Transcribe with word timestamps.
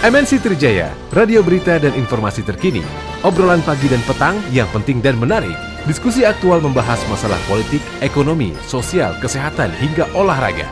MNC 0.00 0.40
Trijaya, 0.40 0.96
radio 1.12 1.44
berita 1.44 1.76
dan 1.76 1.92
informasi 1.92 2.40
terkini. 2.40 2.80
Obrolan 3.20 3.60
pagi 3.60 3.84
dan 3.84 4.00
petang 4.08 4.40
yang 4.48 4.64
penting 4.72 5.04
dan 5.04 5.20
menarik. 5.20 5.52
Diskusi 5.84 6.24
aktual 6.24 6.64
membahas 6.64 7.04
masalah 7.12 7.36
politik, 7.44 7.84
ekonomi, 8.00 8.56
sosial, 8.64 9.12
kesehatan, 9.20 9.68
hingga 9.76 10.08
olahraga. 10.16 10.64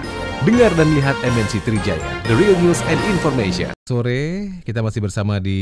Dengar 0.48 0.72
dan 0.80 0.88
lihat 0.96 1.12
MNC 1.20 1.60
Trijaya, 1.60 2.00
The 2.24 2.40
Real 2.40 2.56
News 2.64 2.80
and 2.88 2.96
Information. 3.04 3.76
Sore, 3.84 4.48
kita 4.64 4.80
masih 4.80 5.04
bersama 5.04 5.36
di 5.44 5.60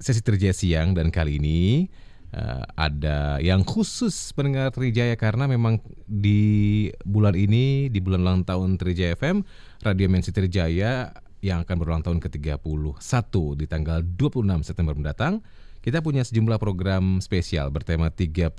sesi 0.00 0.24
Trijaya 0.24 0.56
siang 0.56 0.96
dan 0.96 1.12
kali 1.12 1.36
ini 1.36 1.92
uh, 2.32 2.64
ada 2.72 3.36
yang 3.44 3.68
khusus 3.68 4.32
pendengar 4.32 4.72
Trijaya 4.72 5.12
karena 5.20 5.44
memang 5.44 5.76
di 6.08 6.88
bulan 7.04 7.36
ini, 7.36 7.92
di 7.92 8.00
bulan 8.00 8.24
ulang 8.24 8.40
tahun 8.48 8.80
Trijaya 8.80 9.12
FM, 9.20 9.44
Radio 9.84 10.08
MNC 10.08 10.32
Trijaya 10.32 11.12
yang 11.42 11.66
akan 11.66 11.76
berulang 11.76 12.02
tahun 12.06 12.22
ke-31 12.22 13.34
di 13.58 13.66
tanggal 13.66 13.98
26 14.00 14.62
September 14.62 14.94
mendatang. 14.94 15.42
Kita 15.82 15.98
punya 15.98 16.22
sejumlah 16.22 16.62
program 16.62 17.18
spesial 17.18 17.74
bertema 17.74 18.14
31 18.14 18.54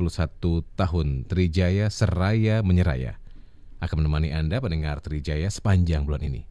tahun 0.75 1.23
Trijaya 1.23 1.87
Seraya 1.87 2.59
Menyeraya. 2.59 3.15
Akan 3.79 4.03
menemani 4.03 4.35
Anda 4.35 4.59
pendengar 4.59 4.99
Trijaya 4.99 5.47
sepanjang 5.47 6.03
bulan 6.03 6.27
ini. 6.27 6.43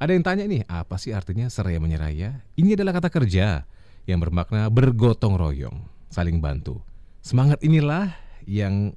Ada 0.00 0.16
yang 0.16 0.24
tanya 0.24 0.48
nih, 0.48 0.64
apa 0.64 0.96
sih 0.96 1.12
artinya 1.12 1.52
Seraya 1.52 1.76
Menyeraya? 1.76 2.40
Ini 2.56 2.80
adalah 2.80 2.96
kata 2.96 3.12
kerja 3.12 3.68
yang 4.08 4.18
bermakna 4.24 4.72
bergotong 4.72 5.36
royong, 5.36 5.84
saling 6.08 6.40
bantu. 6.40 6.80
Semangat 7.20 7.60
inilah 7.60 8.16
yang 8.48 8.96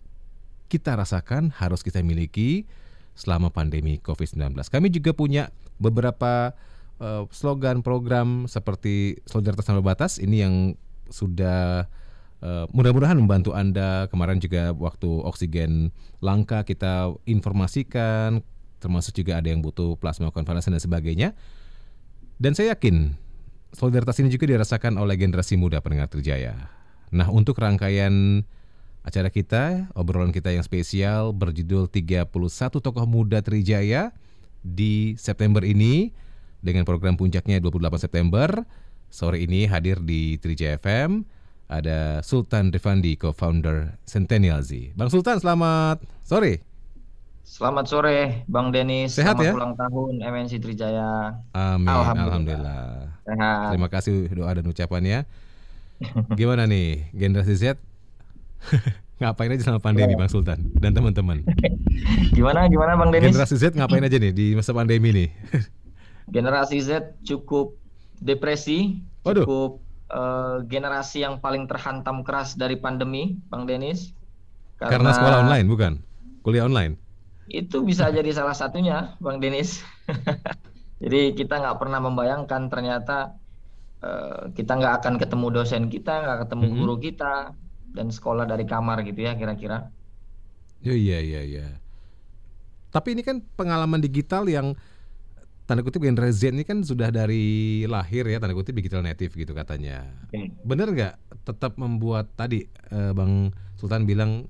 kita 0.72 0.96
rasakan 0.96 1.52
harus 1.60 1.84
kita 1.84 2.00
miliki 2.00 2.64
selama 3.20 3.52
pandemi 3.52 4.00
COVID-19. 4.00 4.56
Kami 4.72 4.88
juga 4.88 5.12
punya 5.12 5.52
beberapa 5.76 6.56
uh, 7.00 7.26
slogan 7.32 7.82
program 7.82 8.46
seperti 8.46 9.20
solidaritas 9.26 9.66
tanpa 9.66 9.84
batas 9.84 10.20
ini 10.22 10.44
yang 10.44 10.56
sudah 11.10 11.90
uh, 12.44 12.66
mudah-mudahan 12.72 13.18
membantu 13.18 13.56
Anda. 13.56 14.08
Kemarin 14.12 14.38
juga 14.40 14.72
waktu 14.76 15.10
oksigen 15.26 15.90
langka 16.22 16.64
kita 16.68 17.16
informasikan 17.26 18.44
termasuk 18.80 19.12
juga 19.20 19.44
ada 19.44 19.52
yang 19.52 19.60
butuh 19.60 20.00
plasma 20.00 20.32
konvalesen 20.32 20.72
dan 20.72 20.82
sebagainya. 20.82 21.36
Dan 22.40 22.56
saya 22.56 22.72
yakin 22.72 23.12
solidaritas 23.76 24.18
ini 24.24 24.32
juga 24.32 24.48
dirasakan 24.48 24.96
oleh 24.96 25.20
generasi 25.20 25.60
muda 25.60 25.84
pendengar 25.84 26.08
Trijaya. 26.08 26.72
Nah, 27.12 27.28
untuk 27.28 27.60
rangkaian 27.60 28.48
acara 29.04 29.28
kita, 29.28 29.92
obrolan 29.92 30.32
kita 30.32 30.56
yang 30.56 30.64
spesial 30.64 31.36
berjudul 31.36 31.92
31 31.92 32.32
Tokoh 32.80 33.06
Muda 33.06 33.44
Trijaya 33.44 34.16
di 34.64 35.20
September 35.20 35.64
ini 35.68 36.16
dengan 36.60 36.84
program 36.84 37.16
puncaknya 37.16 37.60
28 37.64 38.00
September. 38.00 38.64
Sore 39.10 39.42
ini 39.42 39.66
hadir 39.66 39.98
di 40.06 40.38
Trijaya 40.38 40.78
FM 40.78 41.26
ada 41.70 42.26
Sultan 42.26 42.74
Rifandi, 42.74 43.14
co-founder 43.14 44.02
Centennial 44.04 44.66
Z. 44.66 44.98
Bang 44.98 45.14
Sultan, 45.14 45.38
selamat 45.38 46.02
sore. 46.26 46.66
Selamat 47.46 47.86
sore, 47.90 48.46
Bang 48.46 48.70
Denis. 48.70 49.14
Sehat 49.14 49.38
selamat 49.38 49.46
ya? 49.46 49.54
ulang 49.58 49.74
tahun 49.78 50.14
MNC 50.22 50.54
Trijaya. 50.62 51.42
Amin, 51.54 51.90
alhamdulillah. 51.90 52.26
alhamdulillah. 52.26 52.86
Sehat. 53.26 53.70
Terima 53.74 53.90
kasih 53.90 54.14
doa 54.34 54.52
dan 54.54 54.66
ucapannya. 54.66 55.20
Gimana 56.40 56.66
nih 56.66 57.10
generasi 57.14 57.54
Z? 57.58 57.64
ngapain 59.20 59.52
aja 59.52 59.64
sama 59.68 59.84
pandemi 59.84 60.16
Bang 60.16 60.32
Sultan 60.32 60.72
dan 60.80 60.96
teman-teman? 60.96 61.44
gimana 62.38 62.72
gimana 62.72 62.96
Bang 62.96 63.12
Denis? 63.12 63.36
Generasi 63.36 63.56
Z 63.60 63.76
ngapain 63.76 64.00
aja 64.00 64.16
nih 64.16 64.32
di 64.32 64.46
masa 64.56 64.72
pandemi 64.72 65.12
nih? 65.12 65.30
Generasi 66.30 66.82
Z 66.82 67.20
cukup 67.26 67.76
depresi, 68.20 69.00
Waduh. 69.24 69.46
cukup 69.46 69.72
uh, 70.12 70.62
generasi 70.66 71.24
yang 71.24 71.40
paling 71.40 71.66
terhantam 71.66 72.22
keras 72.26 72.58
dari 72.58 72.76
pandemi, 72.78 73.38
Bang 73.48 73.66
Denis. 73.70 74.14
Karena, 74.80 74.92
karena 74.96 75.12
sekolah 75.16 75.38
online 75.48 75.68
bukan? 75.68 75.94
Kuliah 76.44 76.66
online? 76.66 76.96
Itu 77.50 77.84
bisa 77.84 78.08
jadi 78.14 78.30
salah 78.32 78.56
satunya, 78.56 79.18
Bang 79.20 79.42
Denis. 79.42 79.82
jadi 81.04 81.34
kita 81.36 81.60
nggak 81.60 81.78
pernah 81.82 82.00
membayangkan 82.00 82.70
ternyata 82.72 83.36
uh, 84.06 84.52
kita 84.54 84.78
nggak 84.80 84.94
akan 85.04 85.14
ketemu 85.20 85.48
dosen 85.52 85.84
kita, 85.92 86.24
nggak 86.24 86.48
ketemu 86.48 86.66
mm 86.66 86.72
-hmm. 86.72 86.80
guru 86.80 86.96
kita, 87.02 87.34
dan 87.94 88.08
sekolah 88.14 88.46
dari 88.46 88.64
kamar 88.64 89.02
gitu 89.04 89.26
ya 89.26 89.34
kira-kira. 89.36 89.90
Iya 90.80 91.20
iya 91.20 91.42
iya. 91.44 91.68
Tapi 92.90 93.14
ini 93.14 93.22
kan 93.22 93.44
pengalaman 93.54 94.02
digital 94.02 94.50
yang 94.50 94.74
tanda 95.70 95.86
kutip 95.86 96.02
generasi 96.02 96.50
Z 96.50 96.58
ini 96.58 96.66
kan 96.66 96.82
sudah 96.82 97.14
dari 97.14 97.86
lahir 97.86 98.26
ya 98.26 98.42
tanda 98.42 98.58
kutip 98.58 98.74
digital 98.74 99.06
native 99.06 99.38
gitu 99.38 99.54
katanya. 99.54 100.10
Okay. 100.34 100.50
Bener 100.66 100.90
nggak 100.90 101.46
tetap 101.46 101.78
membuat 101.78 102.34
tadi 102.34 102.66
uh, 102.90 103.14
Bang 103.14 103.54
Sultan 103.78 104.10
bilang 104.10 104.50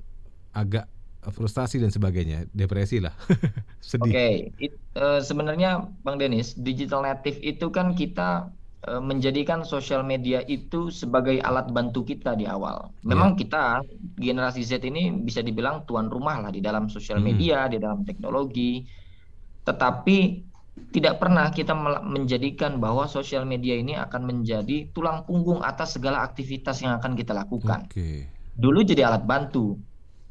agak 0.56 0.88
frustasi 1.20 1.84
dan 1.84 1.92
sebagainya, 1.92 2.48
depresi 2.56 3.04
lah. 3.04 3.12
Sedih. 3.84 4.08
Oke, 4.08 4.16
okay. 4.56 4.72
uh, 4.96 5.20
sebenarnya 5.20 5.92
Bang 6.08 6.24
Denis, 6.24 6.56
digital 6.56 7.04
native 7.04 7.36
itu 7.44 7.68
kan 7.68 7.92
kita 7.92 8.48
uh, 8.88 9.04
menjadikan 9.04 9.68
sosial 9.68 10.08
media 10.08 10.40
itu 10.48 10.88
sebagai 10.88 11.44
alat 11.44 11.68
bantu 11.76 12.08
kita 12.08 12.40
di 12.40 12.48
awal. 12.48 12.96
Memang 13.04 13.36
yeah. 13.36 13.40
kita 13.44 13.64
generasi 14.16 14.64
Z 14.64 14.88
ini 14.88 15.12
bisa 15.12 15.44
dibilang 15.44 15.84
tuan 15.84 16.08
rumah 16.08 16.48
lah 16.48 16.52
di 16.56 16.64
dalam 16.64 16.88
sosial 16.88 17.20
hmm. 17.20 17.28
media, 17.28 17.68
hmm. 17.68 17.72
di 17.76 17.78
dalam 17.84 18.00
teknologi. 18.08 18.88
Tetapi 19.68 20.49
tidak 20.90 21.22
pernah 21.22 21.54
kita 21.54 21.78
menjadikan 22.02 22.82
bahwa 22.82 23.06
sosial 23.06 23.46
media 23.46 23.78
ini 23.78 23.94
akan 23.94 24.26
menjadi 24.26 24.90
tulang 24.90 25.22
punggung 25.30 25.62
atas 25.62 26.00
segala 26.00 26.26
aktivitas 26.26 26.82
yang 26.82 26.98
akan 26.98 27.14
kita 27.14 27.36
lakukan. 27.36 27.86
Okay. 27.92 28.26
Dulu 28.58 28.82
jadi 28.82 29.06
alat 29.06 29.24
bantu. 29.30 29.78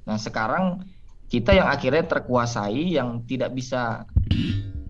Nah, 0.09 0.19
sekarang 0.19 0.83
kita 1.29 1.53
yang 1.53 1.69
akhirnya 1.69 2.09
terkuasai 2.09 2.97
yang 2.97 3.23
tidak 3.29 3.53
bisa 3.55 4.09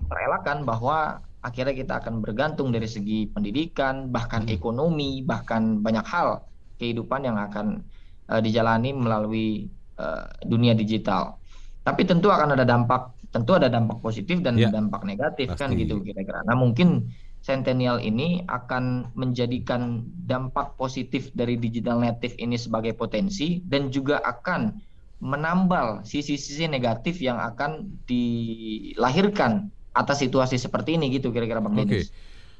terelakkan 0.08 0.62
bahwa 0.64 1.20
akhirnya 1.42 1.74
kita 1.74 2.00
akan 2.00 2.22
bergantung 2.22 2.70
dari 2.70 2.86
segi 2.86 3.26
pendidikan, 3.28 4.08
bahkan 4.08 4.46
hmm. 4.46 4.54
ekonomi, 4.54 5.20
bahkan 5.26 5.82
banyak 5.82 6.06
hal 6.06 6.46
kehidupan 6.78 7.26
yang 7.26 7.36
akan 7.36 7.82
uh, 8.30 8.40
dijalani 8.40 8.94
melalui 8.94 9.66
uh, 9.98 10.30
dunia 10.46 10.72
digital. 10.78 11.36
Tapi 11.82 12.06
tentu 12.06 12.30
akan 12.30 12.54
ada 12.54 12.62
dampak 12.62 13.17
tentu 13.28 13.52
ada 13.56 13.68
dampak 13.68 14.00
positif 14.00 14.40
dan 14.40 14.56
ya, 14.56 14.72
dampak 14.72 15.04
negatif 15.04 15.52
kan 15.52 15.68
pasti. 15.68 15.74
kan 15.74 15.80
gitu 15.80 15.94
kira-kira. 16.00 16.40
Nah 16.48 16.56
mungkin 16.56 17.08
Centennial 17.38 18.02
ini 18.02 18.42
akan 18.50 19.14
menjadikan 19.14 20.02
dampak 20.26 20.74
positif 20.74 21.30
dari 21.38 21.54
digital 21.54 22.02
native 22.02 22.34
ini 22.34 22.58
sebagai 22.58 22.98
potensi 22.98 23.62
dan 23.62 23.94
juga 23.94 24.18
akan 24.26 24.74
menambal 25.22 26.02
sisi-sisi 26.02 26.66
negatif 26.66 27.22
yang 27.22 27.38
akan 27.38 27.90
dilahirkan 28.10 29.70
atas 29.94 30.22
situasi 30.22 30.58
seperti 30.58 30.98
ini 30.98 31.14
gitu 31.14 31.30
kira-kira 31.30 31.62
Bang 31.62 31.78
Oke. 31.78 31.86
Okay. 31.86 32.04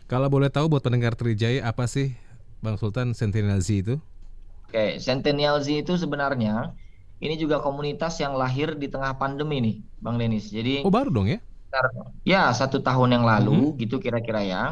Kalau 0.08 0.30
boleh 0.30 0.48
tahu 0.48 0.70
buat 0.72 0.82
pendengar 0.82 1.18
Trijaya 1.18 1.66
apa 1.66 1.84
sih 1.90 2.14
Bang 2.62 2.78
Sultan 2.78 3.14
Centennial 3.14 3.62
Z 3.62 3.68
itu? 3.82 3.94
Oke, 4.68 4.74
okay, 4.74 4.90
Centennial 5.02 5.58
Z 5.62 5.84
itu 5.84 5.94
sebenarnya 5.94 6.74
ini 7.18 7.34
juga 7.34 7.58
komunitas 7.58 8.18
yang 8.22 8.38
lahir 8.38 8.78
di 8.78 8.86
tengah 8.86 9.18
pandemi 9.18 9.58
nih, 9.58 9.76
Bang 9.98 10.16
Denis. 10.22 10.50
Jadi 10.54 10.86
Oh, 10.86 10.92
baru 10.94 11.10
dong 11.10 11.26
ya? 11.26 11.38
Ya, 12.24 12.48
satu 12.54 12.80
tahun 12.80 13.20
yang 13.20 13.24
lalu 13.26 13.74
hmm. 13.74 13.76
gitu 13.82 14.00
kira-kira 14.00 14.40
ya. 14.40 14.64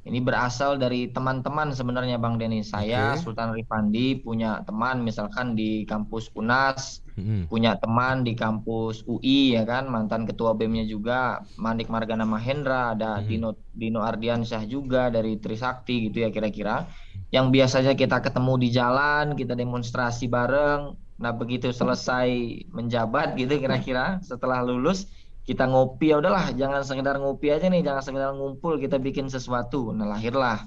Ini 0.00 0.16
berasal 0.24 0.80
dari 0.80 1.12
teman-teman 1.12 1.76
sebenarnya 1.76 2.16
Bang 2.16 2.40
Denis. 2.40 2.72
Saya 2.72 3.14
okay. 3.14 3.20
Sultan 3.20 3.52
Rifandi 3.52 4.16
punya 4.16 4.64
teman 4.64 5.04
misalkan 5.04 5.52
di 5.52 5.84
kampus 5.84 6.32
UNAS, 6.32 7.04
hmm. 7.20 7.52
punya 7.52 7.76
teman 7.76 8.24
di 8.24 8.32
kampus 8.32 9.04
UI 9.04 9.60
ya 9.60 9.68
kan, 9.68 9.92
mantan 9.92 10.24
ketua 10.24 10.56
BEM-nya 10.56 10.88
juga 10.88 11.44
Manik 11.60 11.92
Margana 11.92 12.24
Mahendra, 12.24 12.96
ada 12.96 13.20
hmm. 13.20 13.28
Dino 13.28 13.50
Dino 13.76 14.00
Ardiansyah 14.00 14.64
juga 14.64 15.12
dari 15.12 15.36
Trisakti 15.36 16.08
gitu 16.08 16.24
ya 16.24 16.32
kira-kira. 16.32 16.88
Yang 17.28 17.46
biasanya 17.60 17.92
kita 17.92 18.24
ketemu 18.24 18.52
di 18.56 18.68
jalan, 18.72 19.36
kita 19.36 19.52
demonstrasi 19.52 20.32
bareng, 20.32 20.96
Nah 21.20 21.36
begitu 21.36 21.68
selesai 21.68 22.28
menjabat 22.72 23.36
gitu 23.36 23.60
kira-kira 23.60 24.18
setelah 24.24 24.64
lulus 24.64 25.06
kita 25.44 25.68
ngopi 25.68 26.16
ya 26.16 26.20
udahlah 26.20 26.52
jangan 26.56 26.80
sekedar 26.80 27.20
ngopi 27.20 27.52
aja 27.52 27.68
nih 27.68 27.84
jangan 27.84 28.02
sekedar 28.02 28.30
ngumpul 28.32 28.80
kita 28.80 28.96
bikin 28.96 29.28
sesuatu. 29.28 29.92
Nah 29.92 30.08
lahirlah 30.16 30.64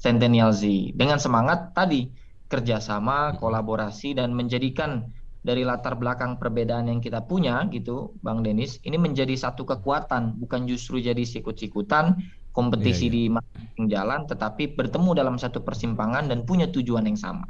Centennial 0.00 0.56
Z 0.56 0.64
dengan 0.96 1.20
semangat 1.20 1.76
tadi 1.76 2.08
kerjasama, 2.48 3.36
kolaborasi 3.38 4.16
dan 4.16 4.32
menjadikan 4.32 5.06
dari 5.40 5.64
latar 5.64 5.96
belakang 5.96 6.36
perbedaan 6.36 6.88
yang 6.88 7.00
kita 7.00 7.24
punya 7.24 7.64
gitu, 7.72 8.12
Bang 8.20 8.44
Denis, 8.44 8.76
ini 8.84 9.00
menjadi 9.00 9.32
satu 9.32 9.64
kekuatan, 9.64 10.36
bukan 10.36 10.68
justru 10.68 11.00
jadi 11.00 11.24
sikut-sikutan 11.24 12.20
kompetisi 12.52 13.08
iya, 13.08 13.12
iya. 13.12 13.16
di 13.16 13.22
masing 13.32 13.86
jalan, 13.88 14.20
tetapi 14.28 14.76
bertemu 14.76 15.10
dalam 15.16 15.36
satu 15.40 15.64
persimpangan 15.64 16.28
dan 16.28 16.44
punya 16.44 16.68
tujuan 16.68 17.08
yang 17.08 17.16
sama. 17.16 17.48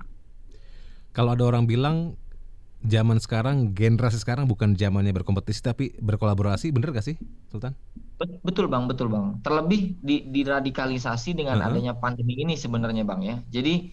Kalau 1.10 1.34
ada 1.34 1.42
orang 1.50 1.66
bilang 1.66 2.14
zaman 2.80 3.20
sekarang 3.20 3.76
generasi 3.76 4.16
sekarang 4.16 4.48
bukan 4.48 4.72
zamannya 4.72 5.12
berkompetisi 5.12 5.60
tapi 5.60 5.92
berkolaborasi 6.00 6.72
bener 6.72 6.96
gak 6.96 7.04
sih 7.04 7.16
Sultan? 7.52 7.76
Betul 8.44 8.68
bang, 8.68 8.84
betul 8.84 9.08
bang. 9.08 9.40
Terlebih 9.40 9.96
di, 10.00 10.28
diradikalisasi 10.28 11.32
dengan 11.36 11.60
uh 11.60 11.68
-huh. 11.68 11.72
adanya 11.72 11.92
pandemi 11.96 12.36
ini 12.36 12.56
sebenarnya 12.56 13.04
bang 13.04 13.20
ya. 13.20 13.36
Jadi 13.48 13.92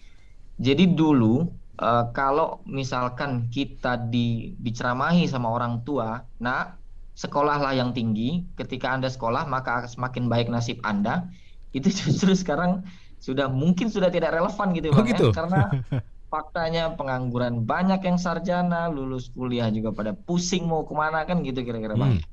jadi 0.60 0.84
dulu 0.90 1.48
uh, 1.80 2.04
kalau 2.12 2.60
misalkan 2.68 3.48
kita 3.48 3.96
di, 4.08 4.52
diceramahi 4.60 5.24
sama 5.30 5.48
orang 5.48 5.80
tua, 5.86 6.24
nah 6.42 6.76
sekolahlah 7.16 7.72
yang 7.72 7.96
tinggi. 7.96 8.44
Ketika 8.54 8.92
anda 8.92 9.08
sekolah 9.08 9.48
maka 9.48 9.88
semakin 9.88 10.28
baik 10.28 10.52
nasib 10.52 10.78
anda. 10.84 11.28
Itu 11.72 11.88
justru 11.98 12.36
sekarang 12.36 12.84
sudah 13.18 13.50
mungkin 13.50 13.90
sudah 13.90 14.12
tidak 14.12 14.36
relevan 14.36 14.76
gitu 14.76 14.92
oh, 14.92 15.00
bang 15.00 15.04
oh, 15.04 15.08
gitu? 15.08 15.26
ya. 15.30 15.34
Karena 15.34 15.60
faktanya 16.28 16.92
pengangguran 16.94 17.64
banyak 17.64 18.04
yang 18.04 18.20
sarjana, 18.20 18.88
lulus 18.92 19.32
kuliah 19.32 19.68
juga 19.72 19.92
pada 19.92 20.12
pusing 20.12 20.68
mau 20.68 20.84
ke 20.84 20.92
mana 20.92 21.24
kan 21.24 21.40
gitu 21.44 21.64
kira-kira 21.64 21.96
bang. 21.96 22.20
Hmm. 22.20 22.24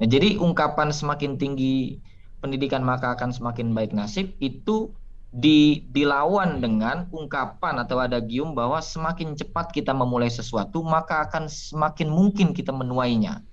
Nah, 0.00 0.06
jadi 0.08 0.40
ungkapan 0.40 0.92
semakin 0.92 1.36
tinggi 1.36 2.00
pendidikan 2.40 2.80
maka 2.80 3.12
akan 3.16 3.32
semakin 3.36 3.76
baik 3.76 3.92
nasib 3.92 4.32
itu 4.40 4.88
di, 5.30 5.86
dilawan 5.94 6.58
dengan 6.58 7.06
ungkapan 7.14 7.78
atau 7.84 8.02
ada 8.02 8.18
gium 8.18 8.56
bahwa 8.56 8.82
semakin 8.82 9.38
cepat 9.38 9.70
kita 9.70 9.94
memulai 9.94 10.32
sesuatu 10.32 10.82
maka 10.82 11.28
akan 11.28 11.46
semakin 11.46 12.08
mungkin 12.10 12.50
kita 12.56 12.72
menuainya. 12.74 13.44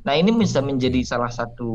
Nah 0.00 0.16
ini 0.16 0.32
bisa 0.32 0.64
menjadi 0.64 1.04
salah 1.04 1.28
satu 1.28 1.70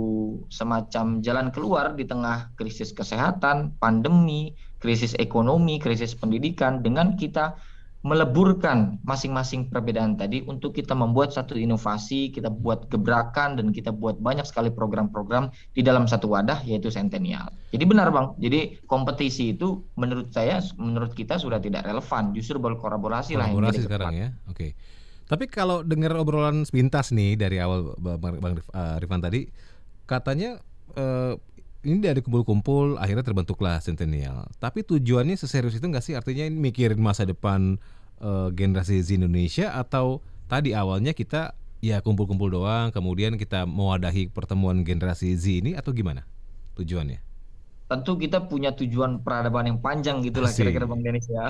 semacam 0.49 1.21
jalan 1.21 1.53
keluar 1.53 1.93
di 1.93 2.09
tengah 2.09 2.49
krisis 2.57 2.89
kesehatan, 2.89 3.77
pandemi, 3.77 4.57
krisis 4.85 5.17
ekonomi, 5.17 5.81
krisis 5.81 6.13
pendidikan 6.13 6.85
dengan 6.85 7.17
kita 7.17 7.57
meleburkan 8.05 9.01
masing-masing 9.01 9.65
perbedaan 9.65 10.13
tadi 10.13 10.45
untuk 10.45 10.77
kita 10.77 10.93
membuat 10.93 11.33
satu 11.33 11.57
inovasi, 11.57 12.29
kita 12.29 12.53
buat 12.53 12.85
gebrakan 12.93 13.57
dan 13.57 13.73
kita 13.73 13.89
buat 13.89 14.21
banyak 14.21 14.45
sekali 14.45 14.69
program-program 14.69 15.49
di 15.73 15.81
dalam 15.81 16.05
satu 16.05 16.29
wadah 16.29 16.61
yaitu 16.69 16.93
Centennial. 16.93 17.49
Jadi 17.73 17.81
benar 17.89 18.13
Bang, 18.13 18.37
jadi 18.37 18.77
kompetisi 18.85 19.57
itu 19.57 19.81
menurut 19.97 20.29
saya 20.29 20.61
menurut 20.77 21.17
kita 21.17 21.41
sudah 21.41 21.57
tidak 21.57 21.81
relevan, 21.81 22.29
justru 22.37 22.61
berkolaborasi 22.61 23.41
lah 23.41 23.49
yang 23.49 23.73
sekarang 23.73 24.13
ya. 24.13 24.29
Oke. 24.53 24.77
Tapi 25.25 25.49
kalau 25.49 25.81
dengar 25.81 26.13
obrolan 26.13 26.61
sepintas 26.61 27.09
nih 27.09 27.33
dari 27.33 27.57
awal 27.57 27.97
Bang, 27.97 28.61
uh, 28.69 29.01
Rifan 29.01 29.17
tadi 29.17 29.49
katanya 30.05 30.61
uh, 30.93 31.33
ini 31.85 32.01
dari 32.01 32.19
kumpul-kumpul 32.19 32.97
akhirnya 32.97 33.23
terbentuklah 33.23 33.77
Centennial. 33.79 34.49
Tapi 34.57 34.81
tujuannya 34.83 35.37
seserius 35.37 35.77
itu 35.77 35.85
nggak 35.85 36.03
sih? 36.03 36.13
Artinya 36.17 36.45
ini 36.45 36.57
mikirin 36.57 36.99
masa 36.99 37.25
depan 37.25 37.79
uh, 38.21 38.53
generasi 38.53 39.01
Z 39.01 39.17
Indonesia 39.17 39.73
atau 39.73 40.21
tadi 40.45 40.73
awalnya 40.77 41.13
kita 41.15 41.57
ya 41.81 42.01
kumpul-kumpul 42.01 42.53
doang, 42.53 42.93
kemudian 42.93 43.37
kita 43.37 43.65
mewadahi 43.65 44.29
pertemuan 44.29 44.85
generasi 44.85 45.33
Z 45.33 45.65
ini 45.65 45.71
atau 45.73 45.93
gimana 45.93 46.25
tujuannya? 46.77 47.24
Tentu 47.85 48.17
kita 48.17 48.49
punya 48.49 48.73
tujuan 48.73 49.21
peradaban 49.21 49.69
yang 49.69 49.77
panjang 49.77 50.17
gitulah 50.25 50.49
kira-kira 50.49 50.89
Bang 50.89 51.05
Denis 51.05 51.29
ya. 51.29 51.45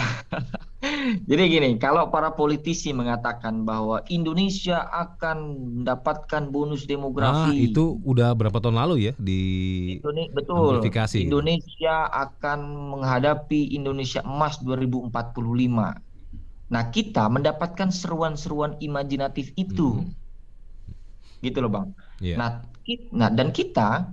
Jadi 1.32 1.42
gini, 1.48 1.70
kalau 1.80 2.12
para 2.12 2.36
politisi 2.36 2.92
mengatakan 2.92 3.64
bahwa 3.64 4.04
Indonesia 4.12 4.84
akan 4.92 5.38
mendapatkan 5.80 6.44
bonus 6.52 6.84
demografi. 6.84 7.50
Ah, 7.50 7.56
itu 7.56 8.04
udah 8.04 8.36
berapa 8.36 8.60
tahun 8.60 8.76
lalu 8.84 9.12
ya 9.12 9.14
di 9.16 9.42
Indonesia, 10.04 10.34
betul. 10.36 10.84
Indonesia 11.24 11.96
akan 12.12 12.60
menghadapi 13.00 13.72
Indonesia 13.72 14.20
Emas 14.28 14.60
2045. 14.60 15.08
Nah, 16.66 16.84
kita 16.92 17.32
mendapatkan 17.32 17.90
seruan-seruan 17.96 18.76
imajinatif 18.84 19.56
itu. 19.56 20.04
Hmm. 20.04 20.12
Gitu 21.40 21.64
loh, 21.64 21.72
Bang. 21.72 21.96
Yeah. 22.20 22.36
Nah, 22.36 22.50
nah 23.16 23.30
dan 23.32 23.56
kita 23.56 24.12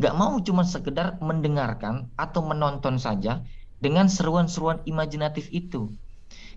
nggak 0.00 0.14
mau 0.14 0.38
cuma 0.42 0.66
sekedar 0.66 1.18
mendengarkan 1.22 2.10
atau 2.18 2.42
menonton 2.42 2.98
saja 2.98 3.44
dengan 3.78 4.10
seruan-seruan 4.10 4.82
imajinatif 4.88 5.50
itu. 5.54 5.92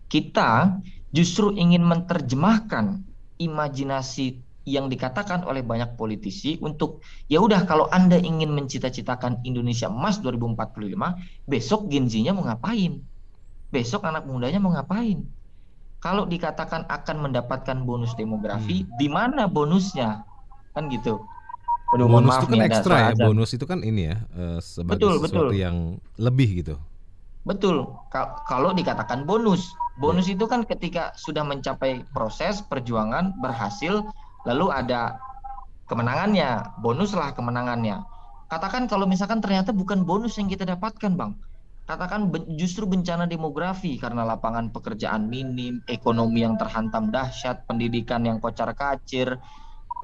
Kita 0.08 0.80
justru 1.12 1.54
ingin 1.54 1.84
menerjemahkan 1.84 3.04
imajinasi 3.38 4.42
yang 4.68 4.92
dikatakan 4.92 5.48
oleh 5.48 5.64
banyak 5.64 5.96
politisi 5.96 6.60
untuk 6.60 7.00
ya 7.32 7.40
udah 7.40 7.64
kalau 7.64 7.88
Anda 7.88 8.20
ingin 8.20 8.52
mencita-citakan 8.52 9.48
Indonesia 9.48 9.88
emas 9.88 10.20
2045, 10.20 11.48
besok 11.48 11.88
Gen 11.88 12.12
mau 12.36 12.44
ngapain? 12.44 13.00
besok 13.68 14.08
anak 14.08 14.24
mudanya 14.28 14.60
mau 14.64 14.72
ngapain? 14.72 15.28
Kalau 15.98 16.30
dikatakan 16.30 16.86
akan 16.88 17.18
mendapatkan 17.30 17.78
bonus 17.84 18.14
demografi, 18.16 18.86
hmm. 18.86 18.90
di 19.02 19.08
mana 19.10 19.50
bonusnya? 19.50 20.24
Kan 20.78 20.94
gitu. 20.94 21.26
Aduh, 21.96 22.08
bonus 22.12 22.36
maaf 22.36 22.44
itu 22.44 22.52
kan 22.52 22.68
ekstra 22.68 22.96
ya. 23.00 23.12
Bonus 23.16 23.50
itu 23.56 23.66
kan 23.68 23.80
ini 23.80 24.12
ya 24.12 24.18
uh, 24.36 24.60
sebagai 24.60 25.00
betul, 25.00 25.14
sesuatu 25.24 25.32
betul. 25.48 25.48
yang 25.56 25.76
lebih 26.20 26.50
gitu. 26.60 26.76
Betul. 27.48 27.88
Kalau 28.44 28.76
dikatakan 28.76 29.24
bonus, 29.24 29.72
bonus 30.04 30.28
ya. 30.28 30.36
itu 30.36 30.44
kan 30.52 30.68
ketika 30.68 31.16
sudah 31.16 31.48
mencapai 31.48 32.04
proses 32.12 32.60
perjuangan 32.60 33.32
berhasil, 33.40 34.04
lalu 34.44 34.68
ada 34.68 35.16
kemenangannya, 35.88 36.76
bonuslah 36.84 37.32
kemenangannya. 37.32 38.04
Katakan 38.52 38.92
kalau 38.92 39.08
misalkan 39.08 39.40
ternyata 39.40 39.72
bukan 39.72 40.04
bonus 40.04 40.36
yang 40.36 40.52
kita 40.52 40.68
dapatkan, 40.68 41.16
bang, 41.16 41.32
katakan 41.88 42.28
justru 42.60 42.84
bencana 42.84 43.24
demografi 43.24 43.96
karena 43.96 44.28
lapangan 44.28 44.68
pekerjaan 44.76 45.32
minim, 45.32 45.80
ekonomi 45.88 46.44
yang 46.44 46.60
terhantam 46.60 47.08
dahsyat, 47.16 47.64
pendidikan 47.64 48.28
yang 48.28 48.44
kocar 48.44 48.76
kacir, 48.76 49.40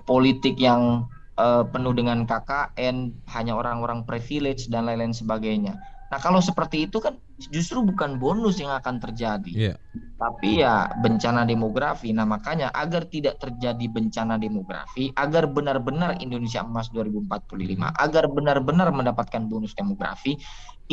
politik 0.08 0.56
yang 0.56 1.08
uh, 1.38 1.64
penuh 1.68 1.94
dengan 1.96 2.26
KKN, 2.28 3.14
hanya 3.34 3.54
orang-orang 3.58 4.06
privilege 4.06 4.70
dan 4.70 4.86
lain-lain 4.90 5.16
sebagainya. 5.16 5.78
Nah, 6.14 6.22
kalau 6.22 6.38
seperti 6.38 6.86
itu 6.86 7.02
kan 7.02 7.18
justru 7.50 7.82
bukan 7.82 8.22
bonus 8.22 8.62
yang 8.62 8.70
akan 8.70 9.02
terjadi. 9.02 9.74
Yeah. 9.74 9.78
Tapi 10.22 10.62
ya 10.62 10.94
bencana 11.02 11.42
demografi. 11.42 12.14
Nah, 12.14 12.22
makanya 12.30 12.70
agar 12.70 13.10
tidak 13.10 13.42
terjadi 13.42 13.82
bencana 13.90 14.38
demografi, 14.38 15.10
agar 15.18 15.50
benar-benar 15.50 16.22
Indonesia 16.22 16.62
Emas 16.62 16.94
2045, 16.94 17.90
agar 17.98 18.30
benar-benar 18.30 18.94
mendapatkan 18.94 19.42
bonus 19.50 19.74
demografi, 19.74 20.38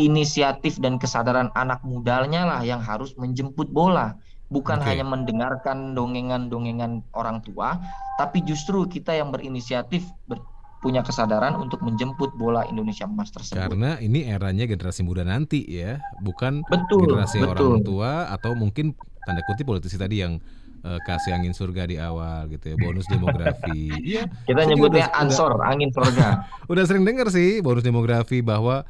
inisiatif 0.01 0.81
dan 0.81 0.97
kesadaran 0.97 1.53
anak 1.53 1.85
mudanya 1.85 2.49
lah 2.49 2.61
yang 2.65 2.81
harus 2.81 3.13
menjemput 3.21 3.69
bola. 3.69 4.17
Bukan 4.51 4.83
okay. 4.83 4.99
hanya 4.99 5.07
mendengarkan 5.07 5.95
dongengan-dongengan 5.95 7.07
orang 7.15 7.39
tua, 7.47 7.79
tapi 8.19 8.43
justru 8.43 8.83
kita 8.91 9.15
yang 9.15 9.31
berinisiatif 9.31 10.03
ber 10.27 10.43
punya 10.81 11.05
kesadaran 11.05 11.61
untuk 11.61 11.85
menjemput 11.85 12.33
bola 12.41 12.65
Indonesia 12.65 13.05
emas 13.05 13.29
tersebut. 13.29 13.61
Karena 13.61 14.01
ini 14.01 14.25
eranya 14.25 14.65
generasi 14.65 15.05
muda 15.05 15.23
nanti 15.29 15.61
ya, 15.69 16.01
bukan 16.25 16.65
betul, 16.67 17.05
generasi 17.05 17.45
betul. 17.45 17.53
orang 17.53 17.85
tua 17.85 18.13
atau 18.33 18.57
mungkin 18.57 18.97
tanda 19.29 19.45
kutip 19.45 19.69
politisi 19.69 20.01
tadi 20.01 20.25
yang 20.25 20.41
uh, 20.85 20.97
kasih 21.05 21.37
angin 21.37 21.53
surga 21.53 21.85
di 21.85 22.01
awal 22.01 22.49
gitu 22.49 22.73
ya, 22.73 22.77
bonus 22.81 23.05
demografi. 23.13 23.93
Iya. 24.11 24.25
Kita 24.49 24.61
nyebutnya 24.65 25.13
udah, 25.13 25.21
ansor, 25.21 25.53
udah, 25.61 25.69
angin 25.69 25.91
surga. 25.93 26.29
udah 26.73 26.85
sering 26.89 27.05
dengar 27.05 27.29
sih 27.29 27.61
bonus 27.61 27.85
demografi 27.85 28.41
bahwa 28.41 28.89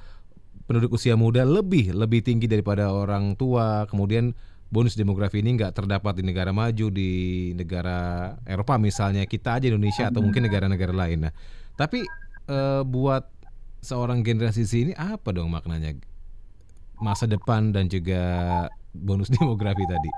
penduduk 0.70 0.94
usia 0.94 1.18
muda 1.18 1.42
lebih 1.42 1.90
lebih 1.90 2.22
tinggi 2.22 2.46
daripada 2.46 2.94
orang 2.94 3.34
tua. 3.34 3.90
Kemudian 3.90 4.30
bonus 4.70 4.94
demografi 4.94 5.42
ini 5.42 5.58
nggak 5.58 5.74
terdapat 5.74 6.22
di 6.22 6.22
negara 6.22 6.54
maju 6.54 6.86
di 6.94 7.10
negara 7.58 8.32
Eropa 8.46 8.78
misalnya 8.78 9.26
kita 9.26 9.58
aja 9.58 9.66
Indonesia 9.66 10.06
atau 10.06 10.22
mungkin 10.22 10.46
negara-negara 10.46 10.94
lain. 10.94 11.26
Nah, 11.26 11.34
tapi 11.74 12.06
uh, 12.46 12.86
buat 12.86 13.26
seorang 13.82 14.22
generasi 14.22 14.62
Z 14.62 14.72
ini 14.78 14.92
apa 14.94 15.34
dong 15.34 15.50
maknanya 15.50 15.98
masa 17.02 17.26
depan 17.26 17.74
dan 17.74 17.90
juga 17.90 18.22
bonus 18.94 19.26
demografi 19.34 19.82
tadi? 19.90 20.10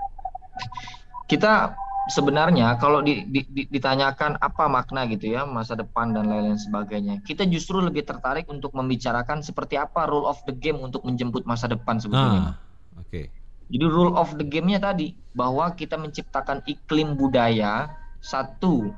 Kita 1.33 1.73
sebenarnya 2.13 2.77
kalau 2.77 3.01
di, 3.01 3.25
di, 3.25 3.41
di, 3.49 3.63
ditanyakan 3.73 4.37
apa 4.37 4.69
makna 4.69 5.09
gitu 5.09 5.33
ya 5.33 5.49
masa 5.49 5.79
depan 5.81 6.13
dan 6.13 6.29
lain-lain 6.29 6.61
sebagainya, 6.61 7.25
kita 7.25 7.49
justru 7.49 7.81
lebih 7.81 8.05
tertarik 8.05 8.45
untuk 8.53 8.77
membicarakan 8.77 9.41
seperti 9.41 9.81
apa 9.81 10.05
rule 10.05 10.29
of 10.29 10.37
the 10.45 10.53
game 10.53 10.77
untuk 10.77 11.01
menjemput 11.09 11.49
masa 11.49 11.73
depan 11.73 11.97
sebetulnya. 11.97 12.53
Ah, 12.53 13.01
Oke. 13.01 13.09
Okay. 13.09 13.27
Jadi 13.73 13.85
rule 13.89 14.13
of 14.21 14.37
the 14.37 14.45
game-nya 14.45 14.85
tadi 14.85 15.17
bahwa 15.33 15.73
kita 15.73 15.97
menciptakan 15.97 16.61
iklim 16.69 17.17
budaya 17.17 17.89
satu 18.21 18.93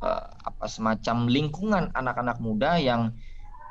uh, 0.00 0.24
apa 0.48 0.64
semacam 0.64 1.28
lingkungan 1.28 1.84
anak-anak 1.92 2.40
muda 2.40 2.80
yang 2.80 3.12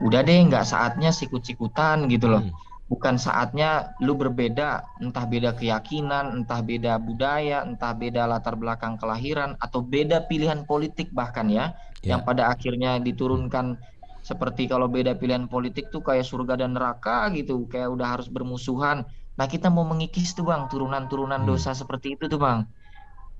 udah 0.06 0.22
deh 0.22 0.38
nggak 0.46 0.62
saatnya 0.62 1.10
sikut-sikutan 1.10 2.06
gitu 2.06 2.30
loh. 2.30 2.46
Hmm. 2.46 2.54
Bukan 2.92 3.18
saatnya 3.18 3.98
lu 4.06 4.14
berbeda, 4.14 4.86
entah 5.02 5.26
beda 5.26 5.58
keyakinan, 5.58 6.44
entah 6.44 6.62
beda 6.62 7.02
budaya, 7.02 7.66
entah 7.66 7.90
beda 7.96 8.30
latar 8.30 8.54
belakang 8.54 9.02
kelahiran 9.02 9.58
atau 9.58 9.82
beda 9.82 10.30
pilihan 10.30 10.62
politik 10.70 11.10
bahkan 11.10 11.50
ya, 11.50 11.74
yeah. 12.06 12.14
yang 12.14 12.22
pada 12.22 12.54
akhirnya 12.54 13.02
diturunkan 13.02 13.82
seperti 14.22 14.70
kalau 14.70 14.86
beda 14.86 15.18
pilihan 15.18 15.50
politik 15.50 15.90
tuh 15.90 16.06
kayak 16.06 16.28
surga 16.28 16.62
dan 16.62 16.78
neraka 16.78 17.34
gitu, 17.34 17.66
kayak 17.66 17.90
udah 17.90 18.20
harus 18.20 18.30
bermusuhan. 18.30 19.02
Nah, 19.34 19.46
kita 19.50 19.74
mau 19.74 19.86
mengikis 19.86 20.38
tuh 20.38 20.46
Bang, 20.46 20.70
turunan-turunan 20.70 21.42
hmm. 21.42 21.50
dosa 21.50 21.74
seperti 21.74 22.16
itu 22.18 22.30
tuh 22.30 22.38
Bang. 22.38 22.70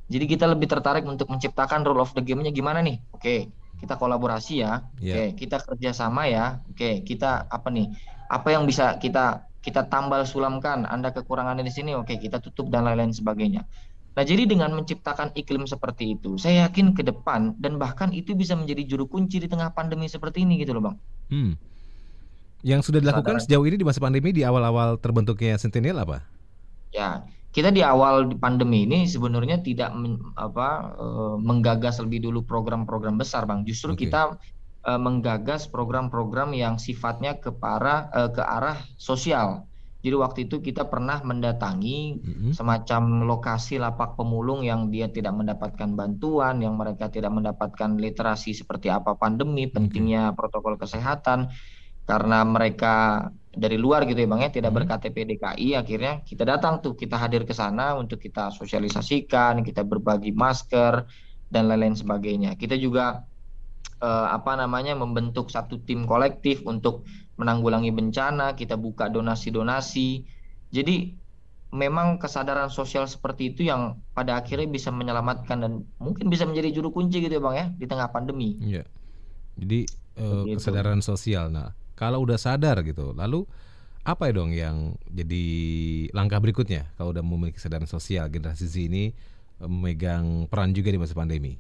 Jadi 0.10 0.26
kita 0.28 0.46
lebih 0.50 0.68
tertarik 0.68 1.08
untuk 1.08 1.32
menciptakan 1.32 1.86
rule 1.88 2.04
of 2.04 2.12
the 2.18 2.22
game-nya 2.22 2.52
gimana 2.52 2.84
nih? 2.84 3.00
Oke, 3.16 3.54
kita 3.80 3.96
kolaborasi 3.96 4.62
ya. 4.62 4.84
Yeah. 5.00 5.32
Oke, 5.34 5.46
kita 5.46 5.64
kerjasama 5.64 6.28
ya. 6.28 6.60
Oke, 6.68 7.02
kita 7.08 7.48
apa 7.48 7.68
nih? 7.72 7.88
Apa 8.28 8.52
yang 8.52 8.68
bisa 8.68 9.00
kita 9.00 9.48
kita 9.64 9.88
tambal 9.88 10.28
sulamkan? 10.28 10.84
Anda 10.84 11.16
kekurangan 11.16 11.62
di 11.64 11.72
sini, 11.72 11.96
oke 11.96 12.20
kita 12.20 12.44
tutup 12.44 12.68
dan 12.68 12.84
lain-lain 12.84 13.16
sebagainya. 13.16 13.64
Nah, 14.14 14.22
jadi 14.22 14.46
dengan 14.46 14.70
menciptakan 14.78 15.34
iklim 15.34 15.66
seperti 15.66 16.14
itu, 16.14 16.38
saya 16.38 16.70
yakin 16.70 16.94
ke 16.94 17.02
depan 17.02 17.58
dan 17.58 17.82
bahkan 17.82 18.14
itu 18.14 18.38
bisa 18.38 18.54
menjadi 18.54 18.86
juru 18.86 19.10
kunci 19.10 19.42
di 19.42 19.50
tengah 19.50 19.74
pandemi 19.74 20.06
seperti 20.06 20.46
ini 20.46 20.62
gitu 20.62 20.78
loh, 20.78 20.92
Bang. 20.92 20.98
Hmm. 21.34 21.58
Yang 22.64 22.90
sudah 22.90 23.00
dilakukan 23.04 23.44
sejauh 23.44 23.66
ini 23.68 23.76
di 23.76 23.86
masa 23.86 24.00
pandemi 24.00 24.32
di 24.32 24.48
awal-awal 24.48 24.96
terbentuknya 24.98 25.60
Sentinel 25.60 26.00
apa? 26.00 26.24
Ya, 26.96 27.28
kita 27.52 27.70
di 27.70 27.84
awal 27.84 28.32
pandemi 28.40 28.88
ini 28.88 29.04
sebenarnya 29.04 29.60
tidak 29.60 29.92
men, 29.92 30.18
apa 30.40 30.96
e, 30.96 31.08
menggagas 31.44 32.00
lebih 32.00 32.24
dulu 32.24 32.48
program-program 32.48 33.20
besar, 33.20 33.44
Bang. 33.44 33.68
Justru 33.68 33.94
okay. 33.94 34.08
kita 34.08 34.40
e, 34.88 34.92
menggagas 34.96 35.68
program-program 35.68 36.56
yang 36.56 36.80
sifatnya 36.80 37.36
ke 37.36 37.52
para 37.52 38.08
e, 38.16 38.22
ke 38.32 38.42
arah 38.42 38.80
sosial 38.96 39.68
jadi 40.04 40.20
waktu 40.20 40.52
itu 40.52 40.60
kita 40.60 40.92
pernah 40.92 41.24
mendatangi 41.24 42.20
mm-hmm. 42.20 42.52
semacam 42.52 43.24
lokasi 43.24 43.80
lapak 43.80 44.20
pemulung 44.20 44.60
yang 44.60 44.92
dia 44.92 45.08
tidak 45.08 45.32
mendapatkan 45.32 45.96
bantuan, 45.96 46.60
yang 46.60 46.76
mereka 46.76 47.08
tidak 47.08 47.32
mendapatkan 47.32 47.96
literasi 47.96 48.52
seperti 48.52 48.92
apa 48.92 49.16
pandemi, 49.16 49.72
pentingnya 49.72 50.36
protokol 50.36 50.76
kesehatan 50.76 51.56
karena 52.04 52.44
mereka 52.44 53.28
dari 53.54 53.78
luar 53.78 54.10
gitu 54.10 54.18
ya 54.18 54.28
Bang 54.28 54.42
ya, 54.42 54.50
tidak 54.50 54.74
mm-hmm. 54.74 54.90
berKTP 54.90 55.18
DKI, 55.38 55.68
akhirnya 55.78 56.14
kita 56.26 56.44
datang 56.44 56.82
tuh, 56.82 56.98
kita 56.98 57.16
hadir 57.22 57.46
ke 57.46 57.54
sana 57.54 57.94
untuk 57.94 58.18
kita 58.18 58.50
sosialisasikan, 58.50 59.62
kita 59.62 59.86
berbagi 59.86 60.34
masker 60.34 61.06
dan 61.54 61.70
lain-lain 61.70 61.94
sebagainya. 61.94 62.58
Kita 62.58 62.74
juga 62.74 63.22
eh, 64.02 64.28
apa 64.34 64.58
namanya 64.58 64.98
membentuk 64.98 65.54
satu 65.54 65.78
tim 65.86 66.10
kolektif 66.10 66.66
untuk 66.66 67.06
menanggulangi 67.38 67.94
bencana, 67.94 68.58
kita 68.58 68.74
buka 68.74 69.10
donasi-donasi. 69.14 70.26
Jadi 70.74 71.14
memang 71.74 72.22
kesadaran 72.22 72.70
sosial 72.70 73.10
seperti 73.10 73.54
itu 73.54 73.66
yang 73.70 74.02
pada 74.14 74.38
akhirnya 74.38 74.70
bisa 74.70 74.94
menyelamatkan 74.94 75.58
dan 75.62 75.86
mungkin 75.98 76.30
bisa 76.30 76.46
menjadi 76.46 76.70
juru 76.82 76.90
kunci 76.94 77.22
gitu 77.22 77.38
ya 77.38 77.42
Bang 77.42 77.56
ya 77.58 77.70
di 77.70 77.86
tengah 77.86 78.10
pandemi. 78.10 78.58
Iya. 78.62 78.86
Jadi 79.62 79.86
uh, 80.18 80.46
kesadaran 80.58 81.06
sosial. 81.06 81.54
Nah, 81.54 81.74
kalau 81.94 82.22
udah 82.26 82.38
sadar 82.38 82.82
gitu, 82.82 83.14
lalu 83.14 83.46
apa 84.04 84.28
ya 84.28 84.34
dong 84.36 84.52
yang 84.52 85.00
jadi 85.08 85.46
langkah 86.12 86.44
berikutnya 86.44 86.92
kalau 87.00 87.16
udah 87.16 87.24
memiliki 87.24 87.56
kesadaran 87.56 87.88
sosial 87.88 88.28
generasi 88.28 88.68
Z 88.68 88.76
ini 88.92 89.16
eh, 89.64 89.70
memegang 89.70 90.52
peran 90.52 90.76
juga 90.76 90.92
di 90.92 91.00
masa 91.00 91.16
pandemi? 91.16 91.56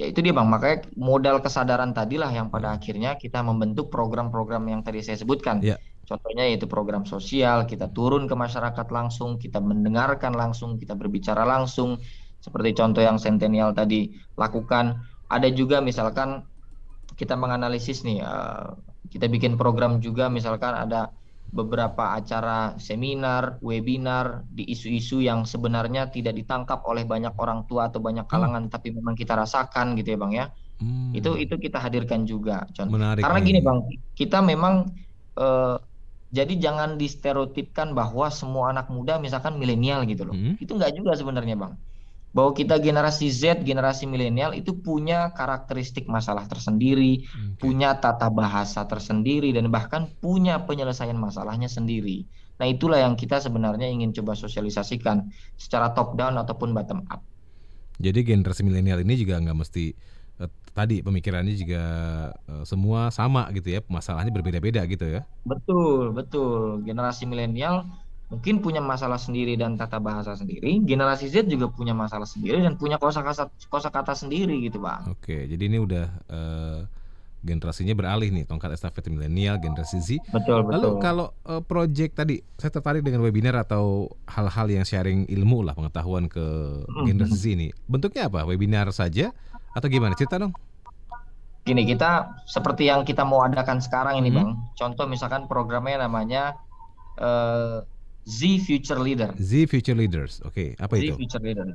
Ya 0.00 0.08
itu 0.08 0.24
dia 0.24 0.32
Bang, 0.32 0.48
makanya 0.48 0.88
modal 0.96 1.38
kesadaran 1.44 1.92
tadilah 1.92 2.32
yang 2.32 2.48
pada 2.48 2.74
akhirnya 2.74 3.14
kita 3.20 3.44
membentuk 3.44 3.92
program-program 3.92 4.64
yang 4.66 4.80
tadi 4.80 5.04
saya 5.04 5.20
sebutkan. 5.20 5.60
Ya. 5.60 5.76
Contohnya 6.02 6.48
yaitu 6.48 6.66
program 6.66 7.06
sosial, 7.06 7.68
kita 7.68 7.92
turun 7.92 8.26
ke 8.26 8.34
masyarakat 8.34 8.88
langsung, 8.90 9.38
kita 9.38 9.62
mendengarkan 9.62 10.34
langsung, 10.34 10.80
kita 10.80 10.98
berbicara 10.98 11.46
langsung. 11.46 12.00
Seperti 12.42 12.74
contoh 12.74 13.04
yang 13.04 13.22
Centennial 13.22 13.70
tadi 13.70 14.10
lakukan. 14.34 14.98
Ada 15.30 15.54
juga 15.54 15.78
misalkan 15.78 16.42
kita 17.14 17.38
menganalisis 17.38 18.02
nih, 18.02 18.18
uh, 18.18 18.74
kita 19.12 19.28
bikin 19.28 19.60
program 19.60 20.00
juga 20.00 20.32
misalkan 20.32 20.72
ada 20.72 21.12
beberapa 21.52 22.16
acara 22.16 22.80
seminar, 22.80 23.60
webinar 23.60 24.40
di 24.48 24.64
isu-isu 24.72 25.20
yang 25.20 25.44
sebenarnya 25.44 26.08
tidak 26.08 26.32
ditangkap 26.40 26.80
oleh 26.88 27.04
banyak 27.04 27.36
orang 27.36 27.68
tua 27.68 27.92
atau 27.92 28.00
banyak 28.00 28.24
hmm. 28.24 28.32
kalangan 28.32 28.64
hmm. 28.66 28.72
tapi 28.72 28.88
memang 28.96 29.12
kita 29.12 29.36
rasakan 29.36 29.92
gitu 30.00 30.16
ya 30.16 30.18
Bang 30.18 30.32
ya. 30.32 30.48
Hmm. 30.80 31.12
Itu 31.12 31.36
itu 31.36 31.60
kita 31.60 31.76
hadirkan 31.76 32.24
juga. 32.24 32.64
Contoh. 32.72 32.96
Menarik 32.96 33.20
Karena 33.20 33.40
gini 33.44 33.60
Bang, 33.60 33.84
kita 34.16 34.40
memang 34.40 34.88
eh, 35.36 35.76
jadi 36.32 36.56
jangan 36.56 36.96
distereotipkan 36.96 37.92
bahwa 37.92 38.32
semua 38.32 38.72
anak 38.72 38.88
muda 38.88 39.20
misalkan 39.20 39.60
milenial 39.60 40.08
gitu 40.08 40.24
loh. 40.24 40.32
Hmm. 40.32 40.56
Itu 40.56 40.80
enggak 40.80 40.96
juga 40.96 41.12
sebenarnya 41.12 41.60
Bang 41.60 41.76
bahwa 42.32 42.56
kita 42.56 42.80
generasi 42.80 43.28
Z, 43.28 43.60
generasi 43.62 44.08
milenial 44.08 44.56
itu 44.56 44.72
punya 44.72 45.30
karakteristik 45.36 46.08
masalah 46.08 46.48
tersendiri, 46.48 47.28
okay. 47.28 47.60
punya 47.60 48.00
tata 48.00 48.32
bahasa 48.32 48.88
tersendiri 48.88 49.52
dan 49.52 49.68
bahkan 49.68 50.08
punya 50.24 50.64
penyelesaian 50.64 51.16
masalahnya 51.16 51.68
sendiri. 51.68 52.24
Nah, 52.56 52.66
itulah 52.68 53.00
yang 53.00 53.14
kita 53.20 53.36
sebenarnya 53.36 53.88
ingin 53.88 54.16
coba 54.16 54.32
sosialisasikan 54.32 55.28
secara 55.60 55.92
top 55.92 56.16
down 56.16 56.40
ataupun 56.40 56.72
bottom 56.72 57.04
up. 57.12 57.20
Jadi 58.00 58.24
generasi 58.24 58.64
milenial 58.64 59.04
ini 59.04 59.14
juga 59.14 59.36
nggak 59.36 59.58
mesti 59.58 59.92
eh, 60.40 60.50
tadi 60.72 61.04
pemikirannya 61.04 61.52
juga 61.52 61.84
eh, 62.48 62.64
semua 62.64 63.12
sama 63.12 63.44
gitu 63.52 63.76
ya, 63.76 63.84
masalahnya 63.92 64.32
berbeda-beda 64.32 64.88
gitu 64.88 65.04
ya. 65.04 65.22
Betul, 65.44 66.16
betul. 66.16 66.80
Generasi 66.88 67.28
milenial 67.28 67.84
mungkin 68.32 68.64
punya 68.64 68.80
masalah 68.80 69.20
sendiri 69.20 69.60
dan 69.60 69.76
tata 69.76 70.00
bahasa 70.00 70.32
sendiri. 70.32 70.80
Generasi 70.80 71.28
Z 71.28 71.44
juga 71.52 71.68
punya 71.68 71.92
masalah 71.92 72.24
sendiri 72.24 72.64
dan 72.64 72.80
punya 72.80 72.96
kosakata 72.96 73.52
kosakata 73.68 74.16
sendiri 74.16 74.56
gitu, 74.64 74.80
Bang. 74.80 75.04
Oke, 75.12 75.44
jadi 75.44 75.60
ini 75.68 75.76
udah 75.76 76.06
uh, 76.32 76.80
generasinya 77.44 77.92
beralih 77.92 78.32
nih, 78.32 78.48
tongkat 78.48 78.72
estafet 78.72 79.12
milenial, 79.12 79.60
generasi 79.60 80.00
Z. 80.00 80.08
Betul, 80.32 80.64
betul. 80.64 80.80
Lalu 80.80 80.90
kalau 81.04 81.26
uh, 81.44 81.60
project 81.60 82.16
tadi, 82.16 82.40
saya 82.56 82.72
tertarik 82.72 83.04
dengan 83.04 83.20
webinar 83.20 83.52
atau 83.60 84.08
hal-hal 84.24 84.72
yang 84.72 84.88
sharing 84.88 85.28
ilmu 85.28 85.60
lah, 85.60 85.76
pengetahuan 85.76 86.24
ke 86.24 86.40
mm-hmm. 86.40 87.04
generasi 87.04 87.36
Z 87.36 87.44
ini. 87.52 87.68
Bentuknya 87.84 88.32
apa? 88.32 88.48
Webinar 88.48 88.88
saja 88.96 89.28
atau 89.76 89.86
gimana? 89.92 90.16
Cerita 90.16 90.40
dong. 90.40 90.56
Gini, 91.62 91.84
kita 91.86 92.42
seperti 92.48 92.88
yang 92.90 93.04
kita 93.04 93.22
mau 93.22 93.44
adakan 93.44 93.78
sekarang 93.78 94.18
ini, 94.18 94.34
hmm. 94.34 94.36
Bang. 94.40 94.48
Contoh 94.74 95.06
misalkan 95.06 95.46
programnya 95.46 96.08
namanya 96.08 96.58
uh, 97.22 97.86
Z 98.22 98.62
Future 98.62 99.00
Leader. 99.02 99.34
Z 99.34 99.66
Future 99.66 99.98
Leaders. 99.98 100.38
Oke, 100.46 100.74
okay, 100.74 100.82
apa 100.82 100.94
Z 100.96 101.02
itu? 101.02 101.14
Z 101.14 101.18
Future 101.18 101.44
Leader. 101.44 101.66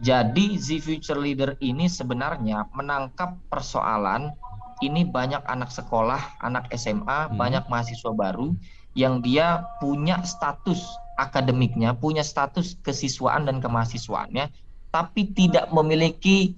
Jadi 0.00 0.46
Z 0.56 0.68
Future 0.80 1.20
Leader 1.20 1.50
ini 1.60 1.84
sebenarnya 1.84 2.64
menangkap 2.72 3.36
persoalan 3.52 4.32
ini 4.80 5.04
banyak 5.04 5.44
anak 5.44 5.68
sekolah, 5.68 6.40
anak 6.40 6.72
SMA, 6.72 7.28
hmm. 7.28 7.36
banyak 7.36 7.64
mahasiswa 7.68 8.12
baru 8.16 8.56
yang 8.96 9.20
dia 9.20 9.62
punya 9.78 10.24
status 10.24 10.82
akademiknya, 11.20 11.92
punya 11.92 12.24
status 12.24 12.80
kesiswaan 12.80 13.44
dan 13.44 13.60
kemahasiswaannya, 13.60 14.48
tapi 14.90 15.30
tidak 15.36 15.68
memiliki 15.70 16.56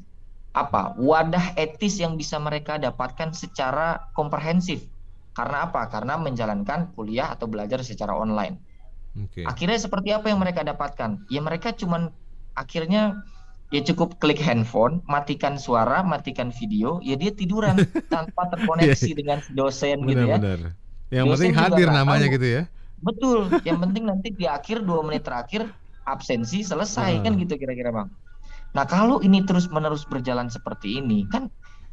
apa 0.52 0.94
wadah 1.00 1.56
etis 1.58 1.98
yang 1.98 2.14
bisa 2.14 2.38
mereka 2.38 2.78
dapatkan 2.78 3.34
secara 3.34 4.06
komprehensif. 4.14 4.86
Karena 5.32 5.66
apa? 5.66 5.88
Karena 5.88 6.20
menjalankan 6.20 6.92
kuliah 6.92 7.32
atau 7.32 7.48
belajar 7.48 7.80
secara 7.82 8.12
online. 8.12 8.71
Okay. 9.12 9.44
Akhirnya 9.44 9.76
seperti 9.76 10.08
apa 10.12 10.32
yang 10.32 10.40
mereka 10.40 10.64
dapatkan? 10.64 11.28
Ya 11.28 11.40
mereka 11.44 11.76
cuman 11.76 12.08
akhirnya 12.56 13.20
ya 13.72 13.80
cukup 13.84 14.20
klik 14.20 14.40
handphone, 14.40 15.00
matikan 15.08 15.56
suara, 15.56 16.04
matikan 16.04 16.52
video, 16.52 17.00
ya 17.04 17.16
dia 17.16 17.32
tiduran 17.32 17.76
tanpa 18.12 18.48
terkoneksi 18.52 19.10
yeah. 19.12 19.16
dengan 19.16 19.38
dosen 19.52 20.04
benar, 20.04 20.08
gitu 20.08 20.24
ya. 20.24 20.36
Benar. 20.40 20.60
Yang 21.12 21.26
dosen 21.28 21.36
penting 21.36 21.52
hadir 21.56 21.88
namanya 21.92 22.26
tahu. 22.28 22.34
gitu 22.40 22.46
ya. 22.48 22.62
Betul. 23.02 23.38
Yang 23.66 23.78
penting 23.88 24.04
nanti 24.08 24.28
di 24.32 24.46
akhir 24.48 24.84
dua 24.84 25.00
menit 25.04 25.26
terakhir 25.26 25.68
absensi 26.08 26.64
selesai 26.64 27.20
uh. 27.20 27.22
kan 27.24 27.32
gitu 27.36 27.54
kira-kira 27.60 27.90
bang. 27.90 28.08
Nah 28.72 28.84
kalau 28.88 29.20
ini 29.20 29.44
terus 29.44 29.68
menerus 29.68 30.08
berjalan 30.08 30.48
seperti 30.48 31.00
ini 31.00 31.28
kan 31.28 31.52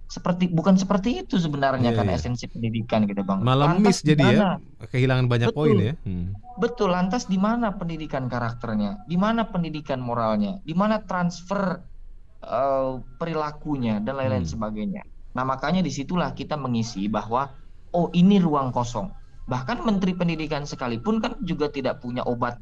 seperti 0.09 0.49
bukan 0.49 0.73
seperti 0.73 1.21
itu 1.21 1.37
sebenarnya 1.37 1.93
yeah, 1.93 1.97
kan 2.01 2.09
yeah. 2.09 2.17
esensi 2.17 2.49
pendidikan 2.49 3.05
gitu 3.05 3.21
bang. 3.21 3.45
Malah 3.45 3.77
miss 3.77 4.01
jadi 4.01 4.25
ya, 4.25 4.57
kehilangan 4.89 5.29
banyak 5.29 5.53
poin 5.53 5.77
ya. 5.77 5.93
Hmm. 6.01 6.33
Betul. 6.57 6.97
Lantas 6.97 7.29
di 7.29 7.37
mana 7.37 7.77
pendidikan 7.77 8.25
karakternya? 8.25 9.05
Di 9.05 9.21
mana 9.21 9.45
pendidikan 9.45 10.01
moralnya? 10.01 10.57
Di 10.65 10.73
mana 10.73 11.05
transfer 11.05 11.77
uh, 12.41 12.97
perilakunya 13.21 14.01
dan 14.01 14.17
lain-lain 14.17 14.49
hmm. 14.49 14.53
sebagainya. 14.57 15.03
Nah 15.37 15.45
makanya 15.45 15.85
di 15.85 15.93
situlah 15.93 16.33
kita 16.33 16.57
mengisi 16.57 17.05
bahwa 17.05 17.53
oh 17.93 18.09
ini 18.17 18.41
ruang 18.41 18.73
kosong. 18.73 19.13
Bahkan 19.45 19.85
Menteri 19.85 20.17
Pendidikan 20.17 20.65
sekalipun 20.65 21.21
kan 21.21 21.37
juga 21.45 21.69
tidak 21.69 22.01
punya 22.01 22.25
obat 22.25 22.57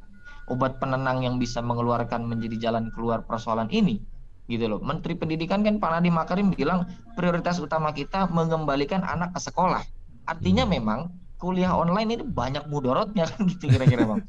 obat 0.52 0.80
penenang 0.84 1.24
yang 1.24 1.36
bisa 1.40 1.64
mengeluarkan 1.64 2.28
menjadi 2.28 2.72
jalan 2.72 2.92
keluar 2.92 3.24
persoalan 3.24 3.72
ini 3.72 4.04
gitu 4.48 4.66
loh. 4.72 4.80
Menteri 4.80 5.14
Pendidikan 5.20 5.62
kan 5.62 5.78
Pak 5.78 6.00
Nadiem 6.00 6.16
Makarim 6.16 6.48
bilang 6.56 6.88
prioritas 7.14 7.60
utama 7.60 7.92
kita 7.92 8.32
mengembalikan 8.32 9.04
anak 9.04 9.36
ke 9.36 9.40
sekolah. 9.44 9.84
Artinya 10.28 10.64
hmm. 10.64 10.72
memang 10.72 11.00
kuliah 11.38 11.76
online 11.76 12.18
ini 12.18 12.24
banyak 12.26 12.66
mudorotnya 12.72 13.30
kan 13.30 13.46
gitu 13.46 13.70
kira-kira 13.70 14.08
bang. 14.08 14.22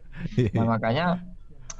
nah 0.56 0.64
makanya 0.78 1.20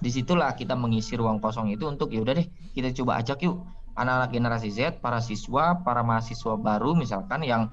di 0.02 0.10
situlah 0.10 0.50
kita 0.58 0.74
mengisi 0.74 1.14
ruang 1.14 1.38
kosong 1.38 1.70
itu 1.70 1.86
untuk 1.86 2.10
ya 2.10 2.26
udah 2.26 2.34
deh 2.34 2.48
kita 2.74 2.90
coba 2.90 3.22
ajak 3.22 3.46
yuk 3.46 3.62
anak-anak 3.94 4.30
generasi 4.32 4.72
Z, 4.72 5.04
para 5.04 5.20
siswa, 5.20 5.84
para 5.84 6.00
mahasiswa 6.00 6.56
baru 6.56 6.96
misalkan 6.96 7.44
yang 7.44 7.68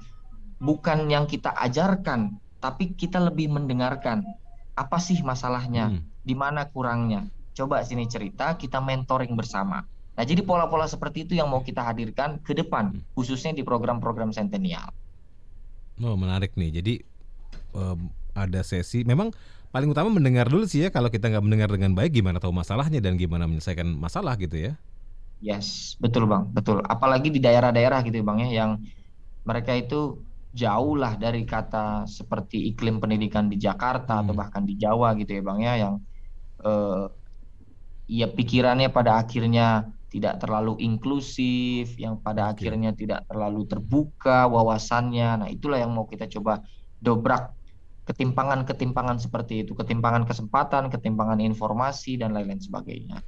bukan 0.60 1.08
yang 1.08 1.24
kita 1.24 1.48
ajarkan, 1.56 2.36
tapi 2.60 2.92
kita 2.92 3.16
lebih 3.16 3.48
mendengarkan 3.48 4.20
apa 4.76 5.00
sih 5.00 5.16
masalahnya, 5.24 5.96
hmm. 5.96 6.00
di 6.20 6.36
mana 6.36 6.68
kurangnya. 6.68 7.24
Coba 7.56 7.80
sini 7.82 8.04
cerita, 8.04 8.60
kita 8.60 8.84
mentoring 8.84 9.32
bersama 9.32 9.84
Nah, 10.20 10.28
jadi 10.28 10.44
pola-pola 10.44 10.84
seperti 10.84 11.24
itu 11.24 11.32
yang 11.32 11.48
mau 11.48 11.64
kita 11.64 11.80
hadirkan 11.80 12.44
ke 12.44 12.52
depan, 12.52 12.92
hmm. 12.92 13.16
khususnya 13.16 13.56
di 13.56 13.64
program-program 13.64 14.36
Centennial. 14.36 14.92
Oh, 15.96 16.12
menarik 16.12 16.52
nih. 16.60 16.76
Jadi 16.76 16.94
um, 17.72 18.12
ada 18.36 18.60
sesi, 18.60 19.00
memang 19.00 19.32
paling 19.72 19.88
utama 19.88 20.12
mendengar 20.12 20.44
dulu 20.44 20.68
sih 20.68 20.84
ya. 20.84 20.92
Kalau 20.92 21.08
kita 21.08 21.32
nggak 21.32 21.40
mendengar 21.40 21.72
dengan 21.72 21.96
baik, 21.96 22.20
gimana 22.20 22.36
tahu 22.36 22.52
masalahnya 22.52 23.00
dan 23.00 23.16
gimana 23.16 23.48
menyelesaikan 23.48 23.96
masalah 23.96 24.36
gitu 24.36 24.60
ya? 24.60 24.76
Yes, 25.40 25.96
betul 25.96 26.28
bang, 26.28 26.52
betul. 26.52 26.84
Apalagi 26.84 27.32
di 27.32 27.40
daerah-daerah 27.40 28.04
gitu 28.04 28.20
bang 28.20 28.44
ya, 28.44 28.48
yang 28.60 28.70
mereka 29.48 29.72
itu 29.72 30.20
jauh 30.52 31.00
lah 31.00 31.16
dari 31.16 31.48
kata 31.48 32.04
seperti 32.04 32.76
iklim 32.76 33.00
pendidikan 33.00 33.48
di 33.48 33.56
Jakarta 33.56 34.20
hmm. 34.20 34.28
atau 34.28 34.34
bahkan 34.36 34.68
di 34.68 34.76
Jawa 34.76 35.16
gitu 35.16 35.32
ya 35.32 35.40
bang 35.40 35.58
ya, 35.64 35.72
yang 35.80 35.94
uh, 36.60 37.08
ya 38.04 38.28
pikirannya 38.28 38.92
pada 38.92 39.16
akhirnya 39.16 39.88
tidak 40.10 40.42
terlalu 40.42 40.74
inklusif, 40.82 41.94
yang 41.94 42.18
pada 42.18 42.50
okay. 42.50 42.66
akhirnya 42.66 42.90
tidak 42.92 43.24
terlalu 43.30 43.62
terbuka 43.64 44.50
wawasannya. 44.50 45.46
Nah, 45.46 45.48
itulah 45.48 45.78
yang 45.78 45.94
mau 45.94 46.04
kita 46.10 46.26
coba 46.26 46.66
dobrak 46.98 47.54
ketimpangan-ketimpangan 48.10 49.22
seperti 49.22 49.62
itu, 49.62 49.72
ketimpangan 49.78 50.26
kesempatan, 50.26 50.90
ketimpangan 50.90 51.38
informasi 51.38 52.18
dan 52.18 52.34
lain-lain 52.34 52.58
sebagainya. 52.58 53.22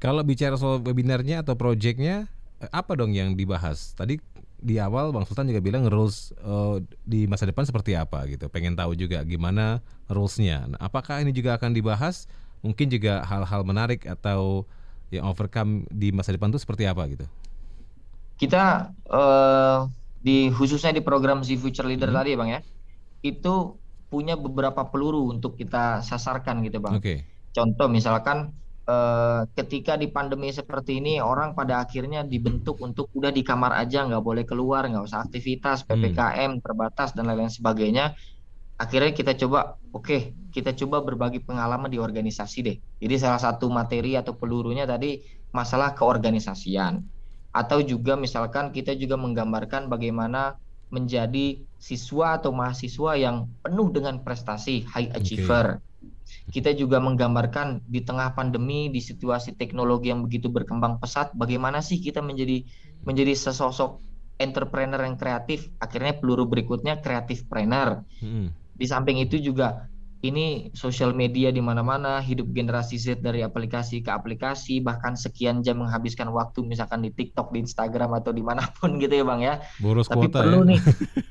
Kalau 0.00 0.24
bicara 0.24 0.56
soal 0.56 0.80
webinarnya 0.80 1.44
atau 1.44 1.52
projectnya, 1.52 2.32
eh, 2.64 2.70
apa 2.72 2.96
dong 2.96 3.12
yang 3.12 3.36
dibahas? 3.36 3.92
Tadi 3.92 4.16
di 4.64 4.80
awal 4.80 5.12
Bang 5.12 5.28
Sultan 5.28 5.52
juga 5.52 5.60
bilang 5.60 5.84
rules 5.84 6.32
uh, 6.40 6.80
di 7.04 7.28
masa 7.28 7.44
depan 7.44 7.68
seperti 7.68 7.92
apa 7.92 8.24
gitu. 8.24 8.48
Pengen 8.48 8.72
tahu 8.72 8.96
juga 8.96 9.20
gimana 9.20 9.84
rulesnya. 10.08 10.64
Nah, 10.64 10.80
apakah 10.80 11.20
ini 11.20 11.36
juga 11.36 11.60
akan 11.60 11.76
dibahas? 11.76 12.24
Mungkin 12.64 12.88
juga 12.88 13.20
hal-hal 13.28 13.60
menarik 13.60 14.08
atau 14.08 14.64
yang 15.10 15.28
overcome 15.28 15.84
di 15.90 16.12
masa 16.12 16.32
depan 16.32 16.52
itu 16.52 16.60
seperti 16.60 16.88
apa 16.88 17.04
gitu? 17.10 17.26
Kita 18.40 18.94
uh, 19.10 19.88
di 20.24 20.48
khususnya 20.50 20.94
di 20.94 21.02
program 21.04 21.44
si 21.44 21.58
Future 21.60 21.86
Leader 21.86 22.10
hmm. 22.10 22.18
tadi 22.18 22.28
ya 22.32 22.38
bang 22.40 22.50
ya, 22.50 22.60
itu 23.24 23.54
punya 24.08 24.38
beberapa 24.38 24.86
peluru 24.86 25.28
untuk 25.28 25.58
kita 25.58 26.00
sasarkan 26.00 26.62
gitu 26.64 26.78
bang. 26.80 26.98
Okay. 26.98 27.26
Contoh 27.54 27.86
misalkan 27.86 28.54
uh, 28.88 29.48
ketika 29.56 29.96
di 29.96 30.08
pandemi 30.10 30.52
seperti 30.52 31.00
ini 31.00 31.20
orang 31.20 31.56
pada 31.56 31.82
akhirnya 31.82 32.24
dibentuk 32.24 32.80
untuk 32.80 33.08
udah 33.16 33.32
di 33.32 33.42
kamar 33.42 33.74
aja 33.74 34.04
nggak 34.04 34.24
boleh 34.24 34.44
keluar 34.44 34.84
nggak 34.86 35.04
usah 35.04 35.24
aktivitas 35.24 35.88
ppkm 35.88 36.58
hmm. 36.58 36.62
terbatas 36.62 37.16
dan 37.16 37.28
lain-lain 37.28 37.52
sebagainya 37.52 38.14
akhirnya 38.74 39.14
kita 39.14 39.32
coba 39.38 39.78
oke 39.94 40.02
okay, 40.02 40.20
kita 40.50 40.74
coba 40.74 41.02
berbagi 41.02 41.42
pengalaman 41.42 41.90
di 41.90 41.98
organisasi 41.98 42.58
deh. 42.62 42.76
Jadi 43.02 43.14
salah 43.18 43.38
satu 43.38 43.70
materi 43.70 44.18
atau 44.18 44.34
pelurunya 44.34 44.86
tadi 44.86 45.22
masalah 45.54 45.94
keorganisasian. 45.94 47.02
Atau 47.54 47.86
juga 47.86 48.18
misalkan 48.18 48.74
kita 48.74 48.98
juga 48.98 49.14
menggambarkan 49.14 49.86
bagaimana 49.86 50.58
menjadi 50.90 51.58
siswa 51.78 52.38
atau 52.38 52.54
mahasiswa 52.54 53.18
yang 53.18 53.50
penuh 53.62 53.90
dengan 53.90 54.22
prestasi 54.22 54.86
high 54.86 55.10
achiever. 55.14 55.78
Okay. 55.78 55.92
kita 56.44 56.72
juga 56.72 57.00
menggambarkan 57.04 57.84
di 57.84 58.00
tengah 58.00 58.32
pandemi 58.32 58.88
di 58.88 59.00
situasi 59.00 59.56
teknologi 59.56 60.08
yang 60.08 60.24
begitu 60.24 60.48
berkembang 60.48 60.96
pesat 60.96 61.32
bagaimana 61.36 61.84
sih 61.84 62.00
kita 62.00 62.24
menjadi 62.24 62.64
menjadi 63.04 63.32
sesosok 63.32 64.00
entrepreneur 64.40 64.98
yang 65.04 65.20
kreatif. 65.20 65.68
Akhirnya 65.80 66.16
peluru 66.16 66.48
berikutnya 66.48 67.00
kreatif 67.00 67.44
trainer 67.48 68.02
hmm 68.18 68.63
di 68.74 68.86
samping 68.86 69.22
itu 69.22 69.38
juga 69.38 69.86
ini 70.24 70.72
sosial 70.72 71.12
media 71.12 71.52
di 71.52 71.60
mana-mana, 71.60 72.16
hidup 72.24 72.48
generasi 72.56 72.96
Z 72.96 73.20
dari 73.20 73.44
aplikasi 73.44 74.00
ke 74.00 74.08
aplikasi, 74.08 74.80
bahkan 74.80 75.12
sekian 75.12 75.60
jam 75.60 75.84
menghabiskan 75.84 76.32
waktu 76.32 76.64
misalkan 76.64 77.04
di 77.04 77.12
TikTok, 77.12 77.52
di 77.52 77.60
Instagram 77.60 78.16
atau 78.16 78.32
di 78.32 78.40
mana 78.40 78.64
pun 78.80 78.96
gitu 79.02 79.20
ya 79.20 79.24
bang 79.28 79.40
ya. 79.44 79.54
Boros 79.84 80.08
Tapi 80.08 80.32
kuota 80.32 80.40
perlu 80.40 80.64
ya. 80.64 80.68
nih, 80.72 80.80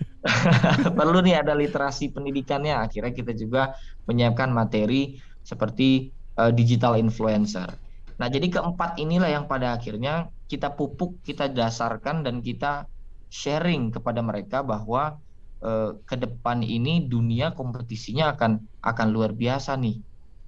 perlu 1.00 1.20
nih 1.26 1.36
ada 1.42 1.58
literasi 1.58 2.14
pendidikannya. 2.14 2.78
Akhirnya 2.78 3.10
kita 3.18 3.34
juga 3.34 3.74
menyiapkan 4.06 4.54
materi 4.54 5.18
seperti 5.42 6.14
uh, 6.38 6.54
digital 6.54 6.94
influencer. 6.94 7.74
Nah 8.22 8.28
jadi 8.30 8.46
keempat 8.46 9.02
inilah 9.02 9.42
yang 9.42 9.46
pada 9.50 9.74
akhirnya 9.74 10.30
kita 10.46 10.70
pupuk, 10.78 11.18
kita 11.26 11.50
dasarkan 11.50 12.22
dan 12.22 12.46
kita 12.46 12.86
sharing 13.34 13.90
kepada 13.90 14.22
mereka 14.22 14.62
bahwa 14.62 15.18
eh, 15.64 15.92
ke 16.04 16.16
depan 16.20 16.60
ini 16.62 17.08
dunia 17.08 17.56
kompetisinya 17.56 18.36
akan 18.36 18.60
akan 18.84 19.08
luar 19.10 19.32
biasa 19.32 19.80
nih. 19.80 20.04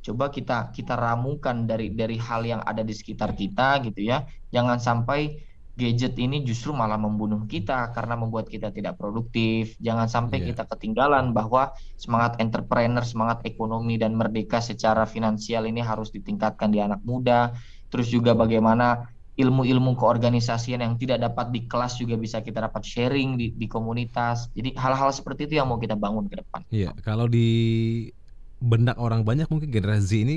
Coba 0.06 0.30
kita 0.30 0.69
kita 0.75 0.93
ramukan 0.93 1.65
dari 1.65 1.95
dari 1.95 2.19
hal 2.21 2.45
yang 2.45 2.62
ada 2.62 2.86
di 2.86 2.93
sekitar 2.93 3.34
kita 3.34 3.82
gitu 3.88 4.06
ya. 4.06 4.28
Jangan 4.54 4.78
sampai 4.78 5.41
gadget 5.75 6.15
ini 6.15 6.39
justru 6.47 6.71
malah 6.71 6.95
membunuh 6.95 7.43
kita 7.43 7.91
karena 7.91 8.15
membuat 8.15 8.47
kita 8.47 8.71
tidak 8.71 8.95
produktif. 8.95 9.75
Jangan 9.84 10.08
sampai 10.08 10.39
yeah. 10.41 10.47
kita 10.56 10.63
ketinggalan 10.71 11.36
bahwa 11.36 11.75
semangat 11.99 12.39
entrepreneur, 12.39 13.04
semangat 13.04 13.43
ekonomi 13.43 13.99
dan 13.99 14.15
merdeka 14.15 14.63
secara 14.63 15.04
finansial 15.04 15.67
ini 15.67 15.84
harus 15.84 16.10
ditingkatkan 16.15 16.71
di 16.71 16.80
anak 16.80 17.04
muda. 17.04 17.51
Terus 17.91 18.08
juga 18.12 18.34
bagaimana 18.34 19.14
ilmu-ilmu 19.35 19.99
keorganisasian 19.99 20.79
yang 20.79 20.95
tidak 20.95 21.19
dapat 21.19 21.51
di 21.51 21.67
kelas 21.67 21.99
juga 21.99 22.15
bisa 22.15 22.39
kita 22.39 22.63
dapat 22.63 22.87
sharing 22.87 23.35
di, 23.35 23.51
di 23.51 23.67
komunitas. 23.67 24.47
Jadi 24.55 24.71
hal-hal 24.79 25.11
seperti 25.11 25.51
itu 25.51 25.59
yang 25.59 25.67
mau 25.67 25.75
kita 25.75 25.99
bangun 25.99 26.31
ke 26.31 26.39
depan. 26.39 26.63
Iya, 26.71 26.95
kalau 27.03 27.27
di 27.27 27.47
benak 28.63 28.95
orang 28.95 29.27
banyak 29.27 29.51
mungkin 29.51 29.67
generasi 29.67 30.23
ini 30.23 30.35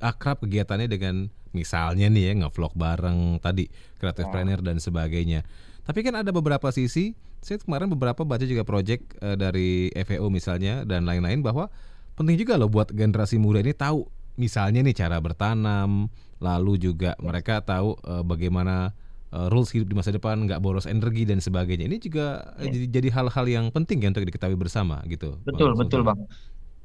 akrab 0.00 0.40
kegiatannya 0.40 0.88
dengan 0.88 1.28
misalnya 1.52 2.08
nih 2.08 2.32
ya 2.32 2.32
ngevlog 2.40 2.72
bareng 2.72 3.42
tadi 3.44 3.68
kreatif 4.00 4.24
oh. 4.26 4.32
planner 4.32 4.64
dan 4.64 4.80
sebagainya. 4.80 5.44
Tapi 5.84 6.00
kan 6.00 6.16
ada 6.16 6.30
beberapa 6.32 6.70
sisi, 6.72 7.12
saya 7.44 7.60
kemarin 7.60 7.92
beberapa 7.92 8.24
baca 8.24 8.44
juga 8.46 8.64
project 8.64 9.20
uh, 9.20 9.36
dari 9.36 9.92
FEO 9.92 10.32
misalnya 10.32 10.86
dan 10.88 11.04
lain-lain 11.04 11.44
bahwa 11.44 11.68
penting 12.16 12.40
juga 12.40 12.56
loh 12.56 12.72
buat 12.72 12.88
generasi 12.92 13.36
muda 13.36 13.60
ini 13.60 13.76
tahu 13.76 14.06
misalnya 14.40 14.80
nih 14.80 14.96
cara 14.96 15.18
bertanam, 15.20 16.08
lalu 16.40 16.80
juga 16.80 17.14
mereka 17.20 17.60
tahu 17.60 17.94
uh, 18.08 18.24
bagaimana 18.24 18.96
uh, 19.30 19.48
rules 19.52 19.70
hidup 19.70 19.88
di 19.90 19.96
masa 19.96 20.10
depan, 20.10 20.48
nggak 20.48 20.60
boros 20.60 20.88
energi 20.88 21.28
dan 21.28 21.38
sebagainya. 21.38 21.86
Ini 21.86 21.98
juga 22.02 22.56
ya. 22.58 22.70
jadi 22.70 22.86
jadi 23.00 23.08
hal-hal 23.14 23.46
yang 23.46 23.66
penting 23.70 24.02
ya 24.02 24.10
untuk 24.10 24.26
diketahui 24.26 24.58
bersama 24.58 25.02
gitu. 25.06 25.38
Betul, 25.46 25.76
bang, 25.76 25.80
betul, 25.86 26.00
Bang. 26.02 26.20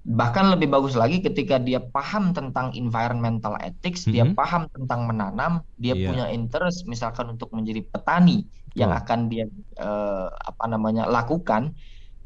Bahkan 0.06 0.54
lebih 0.54 0.70
bagus 0.70 0.94
lagi 0.94 1.18
ketika 1.18 1.58
dia 1.58 1.82
paham 1.82 2.30
tentang 2.30 2.70
environmental 2.78 3.58
ethics, 3.58 4.06
mm 4.06 4.08
-hmm. 4.08 4.14
dia 4.14 4.24
mm-hmm. 4.30 4.38
paham 4.38 4.64
tentang 4.70 5.00
menanam, 5.10 5.54
dia 5.82 5.98
yeah. 5.98 6.14
punya 6.14 6.26
interest 6.30 6.86
misalkan 6.86 7.34
untuk 7.34 7.50
menjadi 7.50 7.82
petani 7.90 8.46
oh. 8.46 8.78
yang 8.78 8.94
akan 8.94 9.34
dia 9.34 9.50
uh, 9.82 10.30
apa 10.30 10.66
namanya 10.70 11.10
lakukan. 11.10 11.74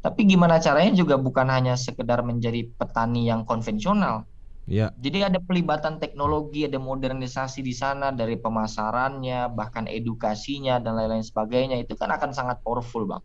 Tapi 0.00 0.24
gimana 0.24 0.56
caranya 0.60 0.96
juga 0.96 1.20
bukan 1.20 1.48
hanya 1.52 1.76
sekedar 1.76 2.24
menjadi 2.24 2.68
petani 2.80 3.28
yang 3.28 3.44
konvensional, 3.44 4.24
Ya. 4.70 4.94
Jadi 5.02 5.26
ada 5.26 5.42
pelibatan 5.42 5.98
teknologi, 5.98 6.62
ada 6.62 6.78
modernisasi 6.78 7.58
di 7.58 7.74
sana 7.74 8.14
dari 8.14 8.38
pemasarannya, 8.38 9.50
bahkan 9.50 9.90
edukasinya 9.90 10.78
dan 10.78 10.94
lain-lain 10.94 11.26
sebagainya 11.26 11.74
itu 11.82 11.98
kan 11.98 12.14
akan 12.14 12.30
sangat 12.30 12.62
powerful, 12.62 13.02
Bang. 13.02 13.18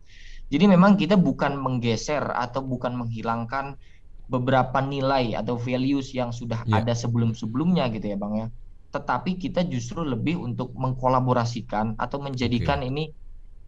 Jadi 0.50 0.66
memang 0.66 0.98
kita 0.98 1.14
bukan 1.14 1.54
menggeser 1.54 2.34
atau 2.34 2.66
bukan 2.66 2.98
menghilangkan 2.98 3.78
beberapa 4.26 4.82
nilai 4.82 5.38
atau 5.38 5.54
values 5.54 6.10
yang 6.10 6.34
sudah 6.34 6.66
ya. 6.66 6.82
ada 6.82 6.98
sebelum-sebelumnya 6.98 7.94
gitu 7.94 8.10
ya, 8.10 8.18
Bang 8.18 8.34
ya. 8.34 8.46
Tetapi 8.90 9.38
kita 9.38 9.62
justru 9.70 10.02
lebih 10.02 10.42
untuk 10.42 10.74
mengkolaborasikan 10.74 11.94
atau 11.94 12.18
menjadikan 12.18 12.82
okay. 12.82 12.90
ini 12.90 13.04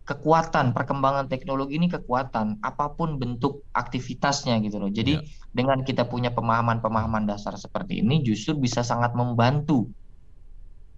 kekuatan 0.08 0.72
perkembangan 0.72 1.28
teknologi 1.28 1.76
ini 1.76 1.92
kekuatan 1.92 2.64
apa 2.64 2.96
pun 2.96 3.20
bentuk 3.20 3.68
aktivitasnya 3.76 4.56
gitu 4.64 4.80
loh. 4.80 4.88
Jadi 4.88 5.20
ya. 5.20 5.22
dengan 5.52 5.84
kita 5.84 6.08
punya 6.08 6.32
pemahaman-pemahaman 6.32 7.28
dasar 7.28 7.52
seperti 7.60 8.00
ini 8.00 8.24
justru 8.24 8.56
bisa 8.56 8.80
sangat 8.80 9.12
membantu 9.12 9.92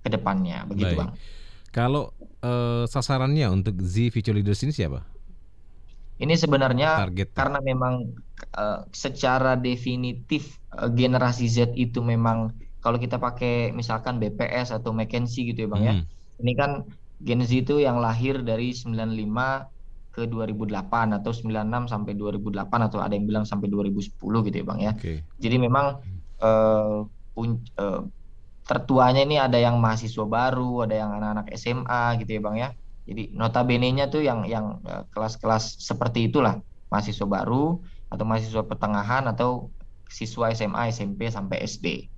ke 0.07 0.09
depannya 0.15 0.63
begitu 0.71 0.95
Baik. 0.95 1.01
Bang. 1.03 1.11
Kalau 1.75 2.15
uh, 2.47 2.87
sasarannya 2.87 3.51
untuk 3.51 3.83
Z 3.83 4.15
Future 4.15 4.39
Leaders 4.39 4.63
ini 4.63 4.71
siapa? 4.71 5.03
Ini 6.23 6.35
sebenarnya 6.39 7.11
Target. 7.11 7.35
karena 7.35 7.59
memang 7.59 8.15
uh, 8.55 8.87
secara 8.95 9.59
definitif 9.59 10.63
uh, 10.71 10.87
generasi 10.87 11.51
Z 11.51 11.75
itu 11.75 11.99
memang 11.99 12.55
kalau 12.79 13.03
kita 13.03 13.19
pakai 13.19 13.75
misalkan 13.75 14.23
BPS 14.23 14.71
atau 14.71 14.95
McKinsey 14.95 15.51
gitu 15.51 15.67
ya 15.67 15.69
Bang 15.69 15.83
ya. 15.83 15.95
hmm. 15.99 16.07
ya. 16.07 16.41
Ini 16.41 16.53
kan 16.55 16.71
Gen 17.21 17.45
Z 17.45 17.53
itu 17.53 17.77
yang 17.81 18.01
lahir 18.01 18.41
dari 18.41 18.73
95 18.73 19.69
ke 20.11 20.27
2008 20.27 21.23
atau 21.23 21.31
96 21.31 21.93
sampai 21.93 22.13
2008 22.19 22.89
atau 22.91 22.99
ada 22.99 23.15
yang 23.15 23.29
bilang 23.31 23.45
sampai 23.47 23.71
2010 23.71 24.19
gitu 24.19 24.57
ya 24.57 24.67
Bang 24.67 24.81
ya. 24.83 24.93
Okay. 24.97 25.23
Jadi 25.39 25.57
memang 25.61 26.03
uh, 26.43 27.07
pun, 27.37 27.63
uh, 27.79 28.03
tertuanya 28.67 29.23
ini 29.23 29.37
ada 29.39 29.57
yang 29.61 29.79
mahasiswa 29.79 30.27
baru, 30.27 30.89
ada 30.89 30.95
yang 30.99 31.11
anak-anak 31.15 31.47
SMA 31.55 32.03
gitu 32.25 32.31
ya 32.37 32.41
Bang 32.43 32.57
ya. 32.59 32.69
Jadi 33.07 33.35
notabene-nya 33.35 34.11
tuh 34.11 34.23
yang 34.27 34.45
yang 34.49 34.83
uh, 34.87 35.07
kelas-kelas 35.15 35.79
seperti 35.79 36.27
itulah, 36.27 36.59
mahasiswa 36.91 37.27
baru 37.27 37.79
atau 38.11 38.25
mahasiswa 38.27 38.67
pertengahan 38.67 39.31
atau 39.31 39.71
siswa 40.11 40.51
SMA, 40.51 40.91
SMP 40.91 41.31
sampai 41.31 41.63
SD. 41.63 42.11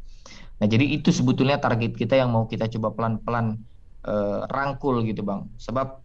Nah, 0.62 0.67
jadi 0.71 0.97
itu 0.97 1.12
sebetulnya 1.12 1.61
target 1.61 1.93
kita 1.93 2.17
yang 2.17 2.33
mau 2.33 2.49
kita 2.49 2.71
coba 2.73 2.95
pelan-pelan 2.97 3.61
uh, 4.07 4.47
rangkul 4.49 5.03
gitu 5.07 5.23
bang. 5.23 5.47
Sebab 5.59 6.03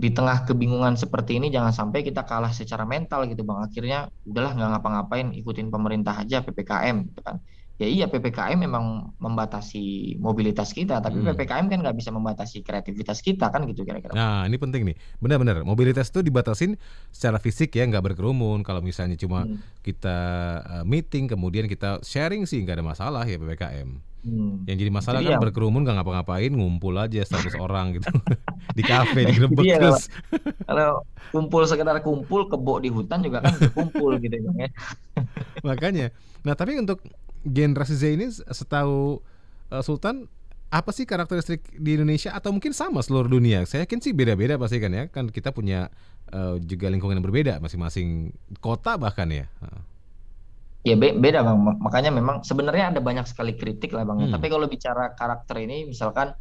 di 0.00 0.08
tengah 0.16 0.48
kebingungan 0.48 0.96
seperti 0.96 1.36
ini 1.36 1.52
jangan 1.52 1.76
sampai 1.76 2.00
kita 2.00 2.24
kalah 2.24 2.52
secara 2.52 2.88
mental 2.88 3.28
gitu 3.28 3.44
bang. 3.44 3.58
Akhirnya 3.64 3.98
udahlah 4.24 4.52
nggak 4.56 4.70
ngapa-ngapain 4.76 5.28
ikutin 5.36 5.68
pemerintah 5.68 6.24
aja 6.24 6.40
ppkm 6.40 7.10
gitu 7.12 7.20
kan 7.20 7.38
ya 7.80 7.88
iya 7.88 8.06
PPKM 8.12 8.60
memang 8.60 9.16
membatasi 9.16 10.14
mobilitas 10.20 10.76
kita, 10.76 11.00
tapi 11.00 11.24
hmm. 11.24 11.32
PPKM 11.32 11.66
kan 11.72 11.78
nggak 11.80 11.96
bisa 11.96 12.12
membatasi 12.12 12.60
kreativitas 12.60 13.24
kita 13.24 13.48
kan 13.48 13.64
gitu 13.64 13.88
kira-kira. 13.88 14.12
Nah 14.12 14.44
ini 14.44 14.60
penting 14.60 14.84
nih, 14.84 14.96
benar-benar 15.16 15.64
mobilitas 15.64 16.12
itu 16.12 16.20
dibatasin 16.20 16.76
secara 17.08 17.40
fisik 17.40 17.72
ya 17.72 17.88
nggak 17.88 18.12
berkerumun. 18.12 18.60
Kalau 18.60 18.84
misalnya 18.84 19.16
cuma 19.16 19.48
hmm. 19.48 19.80
kita 19.80 20.18
uh, 20.60 20.84
meeting 20.84 21.24
kemudian 21.24 21.64
kita 21.64 22.04
sharing 22.04 22.44
sih 22.44 22.60
nggak 22.60 22.84
ada 22.84 22.84
masalah 22.84 23.24
ya 23.24 23.40
PPKM. 23.40 24.09
Hmm. 24.20 24.68
Yang 24.68 24.76
jadi 24.84 24.90
masalah 24.92 25.20
jadi 25.24 25.32
kan 25.32 25.36
ya. 25.40 25.42
berkerumun 25.48 25.80
nggak 25.80 25.96
ngapa-ngapain 25.96 26.52
ngumpul 26.52 26.92
aja 27.00 27.24
100 27.24 27.56
orang 27.64 27.96
gitu 27.96 28.08
di 28.76 28.82
kafe 28.84 29.24
di 29.24 29.32
gerbek 29.32 29.64
terus. 29.64 30.12
Kalau 30.68 31.08
kumpul 31.32 31.64
sekedar 31.64 31.96
kumpul 32.04 32.44
kebo 32.52 32.84
di 32.84 32.92
hutan 32.92 33.24
juga 33.24 33.40
kan 33.40 33.56
kumpul 33.72 34.20
gitu 34.20 34.36
ya. 34.36 34.68
Makanya. 35.68 36.12
Nah 36.44 36.52
tapi 36.52 36.76
untuk 36.76 37.00
generasi 37.48 37.96
Z 37.96 38.04
ini 38.12 38.28
setahu 38.28 39.24
uh, 39.72 39.80
Sultan 39.80 40.28
apa 40.70 40.94
sih 40.94 41.02
karakteristik 41.02 41.66
di 41.74 41.98
Indonesia 41.98 42.30
atau 42.30 42.52
mungkin 42.52 42.76
sama 42.76 43.00
seluruh 43.00 43.26
dunia? 43.26 43.64
Saya 43.64 43.88
yakin 43.88 44.04
sih 44.04 44.12
beda-beda 44.12 44.60
pasti 44.60 44.78
kan 44.78 44.92
ya. 44.92 45.08
Kan 45.08 45.32
kita 45.32 45.50
punya 45.50 45.88
uh, 46.36 46.60
juga 46.60 46.92
lingkungan 46.92 47.16
yang 47.16 47.24
berbeda 47.24 47.56
masing-masing 47.64 48.36
kota 48.60 49.00
bahkan 49.00 49.32
ya. 49.32 49.48
Ya 50.80 50.96
be 50.96 51.12
beda 51.12 51.44
bang. 51.44 51.60
Makanya 51.60 52.08
memang 52.08 52.40
sebenarnya 52.40 52.88
ada 52.94 53.00
banyak 53.04 53.28
sekali 53.28 53.52
kritik 53.56 53.92
lah 53.92 54.08
bang. 54.08 54.28
Hmm. 54.28 54.32
Tapi 54.32 54.48
kalau 54.48 54.64
bicara 54.64 55.12
karakter 55.12 55.60
ini, 55.60 55.84
misalkan 55.84 56.32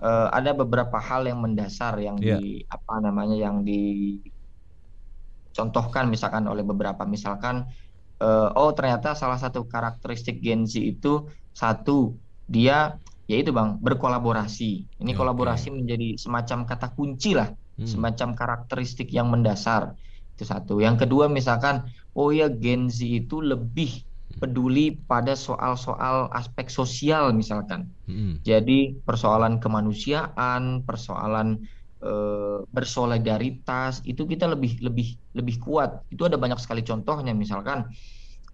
uh, 0.00 0.28
ada 0.28 0.52
beberapa 0.52 1.00
hal 1.00 1.24
yang 1.24 1.40
mendasar 1.40 1.96
yang 1.96 2.20
yeah. 2.20 2.36
di 2.36 2.68
apa 2.68 3.00
namanya 3.00 3.36
yang 3.40 3.64
dicontohkan 3.64 4.12
misalkan 6.12 6.44
oleh 6.44 6.60
beberapa 6.60 7.08
misalkan 7.08 7.64
uh, 8.20 8.52
oh 8.52 8.76
ternyata 8.76 9.16
salah 9.16 9.40
satu 9.40 9.64
karakteristik 9.64 10.44
Gen 10.44 10.68
Z 10.68 10.76
itu 10.84 11.24
satu 11.56 12.12
dia 12.44 13.00
yaitu 13.28 13.52
bang 13.52 13.76
berkolaborasi. 13.80 14.84
Ini 15.00 15.12
okay. 15.12 15.20
kolaborasi 15.20 15.68
menjadi 15.72 16.16
semacam 16.16 16.64
kata 16.64 16.96
kunci 16.96 17.36
lah, 17.36 17.52
hmm. 17.52 17.84
semacam 17.84 18.32
karakteristik 18.32 19.12
yang 19.12 19.28
mendasar 19.28 19.96
itu 20.38 20.46
satu. 20.46 20.78
Yang 20.78 21.02
kedua 21.02 21.26
misalkan 21.26 21.90
oh 22.14 22.30
ya 22.30 22.46
Gen 22.46 22.86
Z 22.86 23.02
itu 23.02 23.42
lebih 23.42 24.06
peduli 24.38 24.94
pada 25.10 25.34
soal-soal 25.34 26.30
aspek 26.30 26.70
sosial 26.70 27.34
misalkan. 27.34 27.90
Hmm. 28.06 28.38
Jadi 28.46 28.94
persoalan 29.02 29.58
kemanusiaan, 29.58 30.86
persoalan 30.86 31.58
e, 31.98 32.12
bersolidaritas 32.70 34.06
itu 34.06 34.22
kita 34.30 34.46
lebih 34.46 34.78
lebih 34.78 35.18
lebih 35.34 35.56
kuat. 35.58 36.06
Itu 36.14 36.30
ada 36.30 36.38
banyak 36.38 36.62
sekali 36.62 36.86
contohnya 36.86 37.34
misalkan 37.34 37.90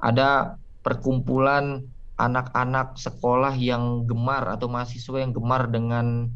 ada 0.00 0.56
perkumpulan 0.80 1.84
anak-anak 2.16 2.96
sekolah 2.96 3.52
yang 3.58 4.08
gemar 4.08 4.46
atau 4.48 4.70
mahasiswa 4.70 5.20
yang 5.20 5.36
gemar 5.36 5.68
dengan 5.68 6.30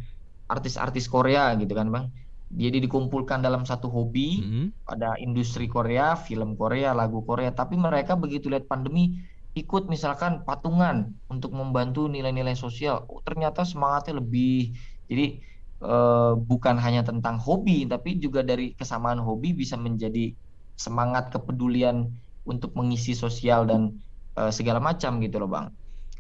artis-artis 0.50 1.08
Korea 1.08 1.56
gitu 1.56 1.72
kan 1.72 1.88
bang. 1.88 2.06
Jadi 2.48 2.80
dikumpulkan 2.80 3.44
dalam 3.44 3.68
satu 3.68 3.92
hobi, 3.92 4.40
mm 4.40 4.48
-hmm. 4.48 4.66
ada 4.88 5.20
industri 5.20 5.68
Korea, 5.68 6.16
film 6.16 6.56
Korea, 6.56 6.96
lagu 6.96 7.20
Korea. 7.20 7.52
Tapi 7.52 7.76
mereka 7.76 8.16
begitu 8.16 8.48
lihat 8.48 8.64
pandemi 8.64 9.20
ikut 9.52 9.90
misalkan 9.90 10.46
patungan 10.46 11.12
untuk 11.28 11.52
membantu 11.52 12.06
nilai-nilai 12.08 12.54
sosial. 12.56 13.04
Oh, 13.11 13.20
ternyata 13.20 13.66
semangatnya 13.66 14.22
lebih. 14.22 14.72
Jadi 15.11 15.44
uh, 15.82 16.38
bukan 16.38 16.78
hanya 16.78 17.02
tentang 17.02 17.37
hobi 17.42 17.84
tapi 17.84 18.16
juga 18.22 18.46
dari 18.46 18.72
kesamaan 18.78 19.18
hobi 19.18 19.54
bisa 19.54 19.74
menjadi 19.74 20.32
semangat 20.78 21.34
kepedulian 21.34 22.06
untuk 22.46 22.72
mengisi 22.78 23.12
sosial 23.12 23.66
dan 23.66 23.98
uh, 24.38 24.48
segala 24.54 24.78
macam 24.78 25.18
gitu 25.20 25.42
loh 25.42 25.50
bang. 25.50 25.66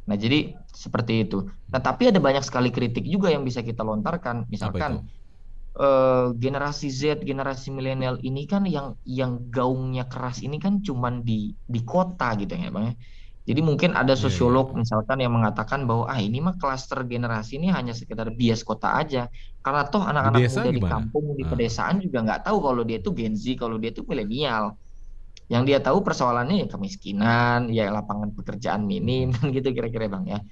Nah 0.08 0.16
jadi 0.16 0.56
seperti 0.72 1.28
itu. 1.28 1.46
Nah 1.68 1.80
tapi 1.80 2.08
ada 2.10 2.18
banyak 2.18 2.42
sekali 2.42 2.72
kritik 2.72 3.04
juga 3.04 3.28
yang 3.30 3.44
bisa 3.44 3.60
kita 3.62 3.84
lontarkan. 3.84 4.48
Misalkan 4.48 5.06
uh, 5.78 6.34
generasi 6.34 6.90
Z, 6.90 7.22
generasi 7.22 7.70
milenial 7.70 8.18
ini 8.20 8.44
kan 8.44 8.66
yang 8.66 8.98
yang 9.06 9.48
gaungnya 9.48 10.10
keras 10.10 10.42
ini 10.42 10.58
kan 10.58 10.82
cuman 10.82 11.22
di 11.22 11.54
di 11.64 11.80
kota 11.86 12.34
gitu 12.36 12.52
ya 12.52 12.68
bang. 12.68 12.92
Ya. 12.92 12.94
Jadi 13.48 13.64
mungkin 13.64 13.96
ada 13.96 14.12
iya, 14.12 14.20
iya, 14.20 14.24
sosiolog 14.28 14.76
misalkan 14.76 15.24
yang 15.24 15.32
mengatakan 15.32 15.88
bahwa 15.88 16.04
ah 16.04 16.20
ini 16.20 16.36
mah 16.44 16.60
klaster 16.60 17.00
generasi 17.08 17.56
ini 17.56 17.72
hanya 17.72 17.96
sekedar 17.96 18.28
bias 18.28 18.60
kota 18.60 18.92
aja. 19.00 19.32
Karena 19.64 19.88
toh 19.88 20.04
anak-anak 20.04 20.52
muda 20.52 20.68
gimana? 20.68 20.76
di 20.76 20.82
kampung 20.84 21.24
di 21.32 21.44
ah. 21.44 21.48
pedesaan 21.48 21.96
juga 22.04 22.18
nggak 22.28 22.44
tahu 22.44 22.58
kalau 22.60 22.82
dia 22.84 23.00
itu 23.00 23.08
Gen 23.16 23.32
Z, 23.32 23.56
kalau 23.56 23.80
dia 23.80 23.88
itu 23.88 24.04
milenial. 24.04 24.76
Yang 25.48 25.62
dia 25.64 25.78
tahu 25.80 26.04
persoalannya 26.04 26.60
ya 26.60 26.66
kemiskinan, 26.68 27.72
ya 27.72 27.88
lapangan 27.88 28.36
pekerjaan 28.36 28.84
minim 28.84 29.32
kan 29.32 29.48
gitu 29.56 29.72
kira-kira 29.72 30.12
Bang 30.12 30.28
ya. 30.28 30.44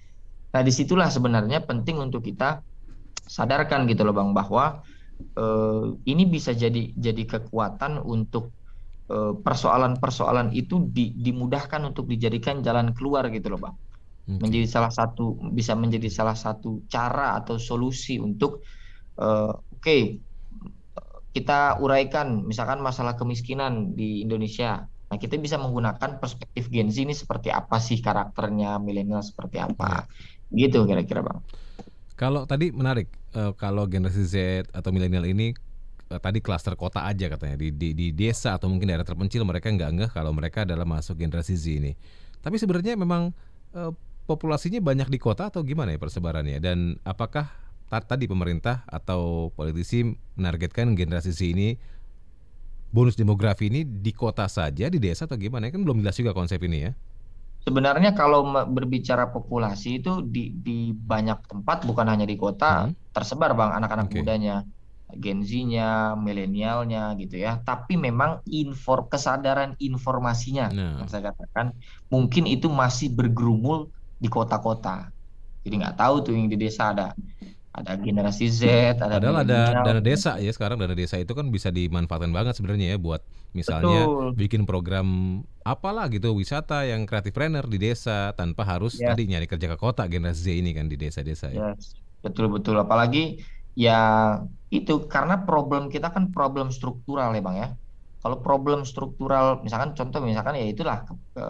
Nah, 0.57 0.65
di 0.65 0.73
situlah 0.73 1.13
sebenarnya 1.13 1.69
penting 1.69 2.01
untuk 2.01 2.25
kita 2.25 2.65
sadarkan 3.29 3.85
gitu 3.93 4.09
loh 4.09 4.17
Bang 4.17 4.33
bahwa 4.33 4.81
eh, 5.21 5.87
ini 6.09 6.25
bisa 6.29 6.53
jadi 6.53 6.93
jadi 6.97 7.23
kekuatan 7.25 8.01
untuk 8.01 8.57
Eh, 9.07 9.35
persoalan-persoalan 9.39 10.51
itu 10.51 10.91
di, 10.91 11.15
dimudahkan 11.15 11.79
untuk 11.87 12.11
dijadikan 12.11 12.59
jalan 12.59 12.91
keluar 12.91 13.31
gitu 13.31 13.55
loh 13.55 13.63
bang 13.63 13.77
okay. 14.27 14.43
menjadi 14.43 14.67
salah 14.67 14.91
satu 14.91 15.39
bisa 15.55 15.79
menjadi 15.79 16.11
salah 16.11 16.35
satu 16.35 16.83
cara 16.91 17.39
atau 17.39 17.55
solusi 17.55 18.19
untuk 18.19 18.67
uh, 19.23 19.55
oke 19.55 19.79
okay, 19.79 20.19
kita 21.31 21.79
uraikan 21.79 22.51
misalkan 22.51 22.83
masalah 22.83 23.15
kemiskinan 23.15 23.95
di 23.95 24.27
Indonesia 24.27 24.83
nah 25.07 25.17
kita 25.23 25.39
bisa 25.39 25.55
menggunakan 25.55 26.19
perspektif 26.19 26.67
Gen 26.67 26.91
Z 26.91 27.07
ini 27.07 27.15
seperti 27.15 27.55
apa 27.55 27.79
sih 27.79 28.03
karakternya 28.03 28.83
milenial 28.83 29.23
seperti 29.23 29.63
apa 29.63 30.11
ya. 30.51 30.67
gitu 30.67 30.83
kira-kira 30.83 31.23
bang 31.23 31.39
kalau 32.17 32.49
tadi 32.49 32.73
menarik 32.73 33.13
uh, 33.37 33.53
kalau 33.53 33.85
generasi 33.85 34.25
Z 34.25 34.37
atau 34.73 34.91
milenial 34.91 35.29
ini 35.29 35.53
uh, 36.09 36.17
tadi 36.17 36.41
klaster 36.41 36.73
kota 36.75 37.05
aja 37.05 37.29
katanya 37.29 37.61
di, 37.61 37.71
di 37.71 37.93
di 37.93 38.11
desa 38.17 38.57
atau 38.57 38.73
mungkin 38.73 38.89
daerah 38.89 39.05
terpencil 39.05 39.45
mereka 39.45 39.69
nggak 39.69 39.91
ngeh 39.93 40.11
kalau 40.17 40.33
mereka 40.33 40.65
adalah 40.65 40.89
masuk 40.89 41.21
generasi 41.21 41.55
Z 41.55 41.65
ini. 41.77 41.93
Tapi 42.41 42.57
sebenarnya 42.57 42.97
memang 42.97 43.37
uh, 43.77 43.93
populasinya 44.25 44.81
banyak 44.81 45.13
di 45.13 45.21
kota 45.21 45.53
atau 45.53 45.63
gimana 45.63 45.95
ya 45.95 46.01
persebarannya 46.01 46.59
dan 46.59 46.99
apakah 47.07 47.47
tadi 47.87 48.27
pemerintah 48.27 48.83
atau 48.91 49.55
politisi 49.55 50.03
menargetkan 50.35 50.99
generasi 50.99 51.31
Z 51.31 51.41
ini 51.55 51.79
bonus 52.91 53.15
demografi 53.15 53.71
ini 53.71 53.85
di 53.85 54.11
kota 54.11 54.49
saja 54.51 54.91
di 54.91 54.99
desa 54.99 55.29
atau 55.29 55.39
gimana 55.39 55.71
kan 55.71 55.85
belum 55.85 56.03
jelas 56.03 56.17
juga 56.19 56.33
konsep 56.33 56.59
ini 56.65 56.91
ya. 56.91 56.93
Sebenarnya 57.67 58.15
kalau 58.15 58.47
berbicara 58.71 59.35
populasi 59.35 59.99
itu 59.99 60.23
di 60.23 60.55
di 60.55 60.95
banyak 60.95 61.51
tempat 61.51 61.83
bukan 61.83 62.07
hanya 62.07 62.23
di 62.23 62.39
kota 62.39 62.87
hmm. 62.87 63.11
tersebar 63.11 63.59
bang 63.59 63.75
anak-anak 63.75 64.07
okay. 64.07 64.23
mudanya 64.23 64.63
Gen 65.19 65.43
Z-nya, 65.43 66.15
milenialnya 66.15 67.15
gitu 67.19 67.43
ya. 67.43 67.59
Tapi 67.63 67.99
memang 67.99 68.43
infor 68.47 69.11
kesadaran 69.11 69.75
informasinya 69.83 70.71
nah. 70.71 71.03
yang 71.03 71.11
saya 71.11 71.35
katakan 71.35 71.75
mungkin 72.07 72.47
itu 72.47 72.71
masih 72.71 73.11
bergerumul 73.11 73.91
di 74.19 74.31
kota-kota. 74.31 75.11
Jadi 75.67 75.75
nggak 75.83 75.99
tahu 75.99 76.15
tuh 76.23 76.33
yang 76.39 76.47
di 76.47 76.55
desa 76.55 76.95
ada 76.95 77.15
ada 77.77 77.93
generasi 78.01 78.49
Z, 78.49 78.63
ada 78.97 79.21
Padahal 79.21 79.45
ada 79.45 79.61
dana 79.85 80.01
desa 80.01 80.41
ya 80.41 80.49
sekarang 80.49 80.81
dana 80.81 80.97
desa 80.97 81.21
itu 81.21 81.37
kan 81.37 81.53
bisa 81.53 81.69
dimanfaatkan 81.69 82.33
banget 82.33 82.57
sebenarnya 82.57 82.97
ya 82.97 82.99
buat 82.99 83.21
misalnya 83.53 84.09
Betul. 84.09 84.33
bikin 84.33 84.63
program 84.65 85.41
apalah 85.61 86.09
gitu 86.09 86.33
wisata 86.33 86.89
yang 86.89 87.05
kreatif 87.05 87.37
planner 87.37 87.69
di 87.69 87.77
desa 87.77 88.33
tanpa 88.33 88.65
harus 88.65 88.97
yes. 88.97 89.13
tadi 89.13 89.29
nyari 89.29 89.45
kerja 89.45 89.69
ke 89.69 89.77
kota 89.77 90.09
generasi 90.09 90.41
Z 90.41 90.49
ini 90.57 90.73
kan 90.73 90.89
di 90.89 90.97
desa-desa 90.97 91.53
ya. 91.53 91.77
Yes. 91.77 91.93
Betul 92.25 92.49
betul 92.49 92.81
apalagi 92.81 93.45
ya 93.77 94.01
itu 94.73 95.05
karena 95.07 95.45
problem 95.45 95.93
kita 95.93 96.09
kan 96.09 96.33
problem 96.33 96.73
struktural 96.73 97.37
ya 97.37 97.45
bang 97.45 97.57
ya 97.61 97.69
kalau 98.25 98.41
problem 98.41 98.83
struktural 98.83 99.61
misalkan 99.63 99.93
contoh 99.93 100.19
misalkan 100.25 100.57
ya 100.59 100.67
itulah 100.67 101.05
ke, 101.05 101.13
ke, 101.37 101.45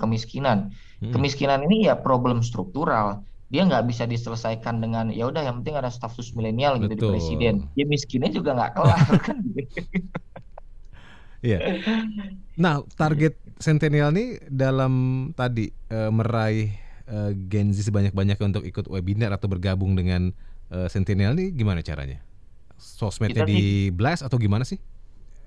kemiskinan 0.00 0.72
hmm. 1.04 1.12
kemiskinan 1.12 1.62
ini 1.68 1.86
ya 1.86 2.00
problem 2.00 2.40
struktural 2.40 3.22
dia 3.46 3.62
nggak 3.62 3.86
bisa 3.86 4.04
diselesaikan 4.10 4.82
dengan 4.82 5.06
ya 5.14 5.30
udah 5.30 5.46
yang 5.46 5.62
penting 5.62 5.78
ada 5.78 5.90
status 5.90 6.34
milenial 6.34 6.82
gitu 6.82 6.98
di 6.98 7.02
presiden 7.06 7.70
ya 7.78 7.86
miskinnya 7.86 8.30
juga 8.34 8.58
nggak 8.58 8.72
kelar 8.74 9.06
kan 9.26 9.38
Iya. 11.44 11.78
Nah, 12.58 12.82
target 12.98 13.38
Centennial 13.62 14.10
ini 14.10 14.40
dalam 14.50 14.92
tadi 15.36 15.70
e, 15.70 15.98
meraih 16.10 16.74
e, 17.06 17.16
Gen 17.46 17.70
Z 17.70 17.86
sebanyak-banyaknya 17.86 18.46
untuk 18.50 18.64
ikut 18.66 18.90
webinar 18.90 19.30
atau 19.30 19.46
bergabung 19.46 19.94
dengan 19.94 20.34
uh, 20.70 20.88
Sentinel 20.90 21.36
ini 21.38 21.54
gimana 21.54 21.82
caranya? 21.82 22.18
Sosmednya 22.76 23.46
kita 23.46 23.48
di 23.48 23.88
blast 23.94 24.26
atau 24.26 24.36
gimana 24.36 24.66
sih? 24.66 24.78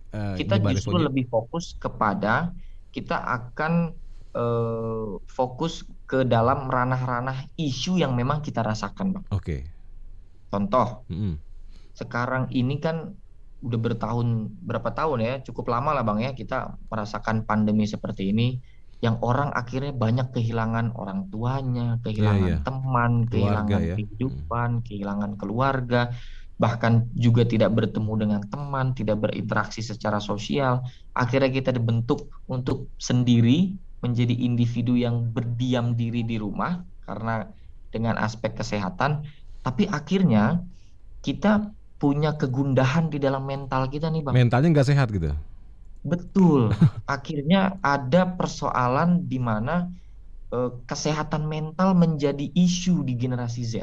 Uh, 0.09 0.33
kita 0.33 0.57
justru 0.73 0.97
lebih 0.97 1.29
fokus 1.29 1.77
kepada 1.77 2.49
kita 2.89 3.13
akan 3.13 3.93
uh, 4.33 5.21
fokus 5.29 5.85
ke 6.09 6.25
dalam 6.25 6.65
ranah-ranah 6.65 7.53
isu 7.53 8.01
yang 8.01 8.17
memang 8.17 8.41
kita 8.41 8.65
rasakan, 8.65 9.13
bang. 9.13 9.25
Oke. 9.29 9.45
Okay. 9.45 9.61
Contoh, 10.49 11.05
mm-hmm. 11.05 11.33
sekarang 11.93 12.49
ini 12.49 12.81
kan 12.81 13.13
udah 13.61 13.77
bertahun 13.77 14.49
berapa 14.65 14.89
tahun 14.89 15.19
ya, 15.21 15.33
cukup 15.45 15.69
lama 15.69 15.93
lah 15.93 16.01
bang 16.01 16.25
ya 16.25 16.31
kita 16.33 16.81
merasakan 16.89 17.45
pandemi 17.45 17.85
seperti 17.85 18.33
ini, 18.33 18.57
yang 19.05 19.21
orang 19.21 19.53
akhirnya 19.53 19.93
banyak 19.93 20.33
kehilangan 20.33 20.97
orang 20.97 21.29
tuanya, 21.29 22.01
kehilangan 22.01 22.41
yeah, 22.41 22.57
yeah. 22.57 22.65
teman, 22.65 23.11
keluarga, 23.29 23.29
kehilangan 23.29 23.81
ya. 23.85 23.95
kehidupan, 23.95 24.69
hmm. 24.73 24.83
kehilangan 24.89 25.31
keluarga, 25.37 26.01
bahkan 26.57 27.05
juga 27.13 27.45
tidak 27.45 27.71
bertemu 27.77 28.13
dengan 28.17 28.41
teman, 28.49 28.97
tidak 28.97 29.21
berinteraksi 29.23 29.85
secara 29.85 30.17
sosial. 30.17 30.81
Akhirnya 31.13 31.53
kita 31.53 31.69
dibentuk 31.71 32.27
untuk 32.49 32.89
sendiri 32.97 33.77
menjadi 33.99 34.31
individu 34.31 34.95
yang 34.95 35.31
berdiam 35.35 35.93
diri 35.93 36.23
di 36.23 36.39
rumah 36.39 36.83
karena 37.03 37.47
dengan 37.89 38.15
aspek 38.21 38.55
kesehatan 38.55 39.25
tapi 39.65 39.89
akhirnya 39.89 40.63
kita 41.19 41.73
punya 41.99 42.39
kegundahan 42.39 43.11
di 43.11 43.19
dalam 43.19 43.43
mental 43.43 43.91
kita 43.91 44.07
nih 44.07 44.23
bang. 44.23 44.33
Mentalnya 44.33 44.69
nggak 44.71 44.87
sehat 44.87 45.11
gitu. 45.11 45.35
Betul. 46.07 46.71
akhirnya 47.15 47.75
ada 47.83 48.23
persoalan 48.39 49.27
di 49.27 49.35
mana 49.35 49.91
eh, 50.55 50.71
kesehatan 50.87 51.43
mental 51.43 51.91
menjadi 51.91 52.47
isu 52.55 53.03
di 53.03 53.19
generasi 53.19 53.61
Z. 53.67 53.73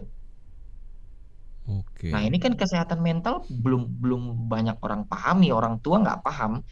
Oke. 1.69 2.09
Nah 2.09 2.25
ini 2.25 2.41
kan 2.41 2.57
kesehatan 2.57 3.05
mental 3.05 3.45
belum 3.51 4.01
belum 4.01 4.49
banyak 4.49 4.81
orang 4.81 5.05
pahami, 5.05 5.53
orang 5.53 5.77
tua 5.85 6.01
nggak 6.01 6.25
paham 6.25 6.65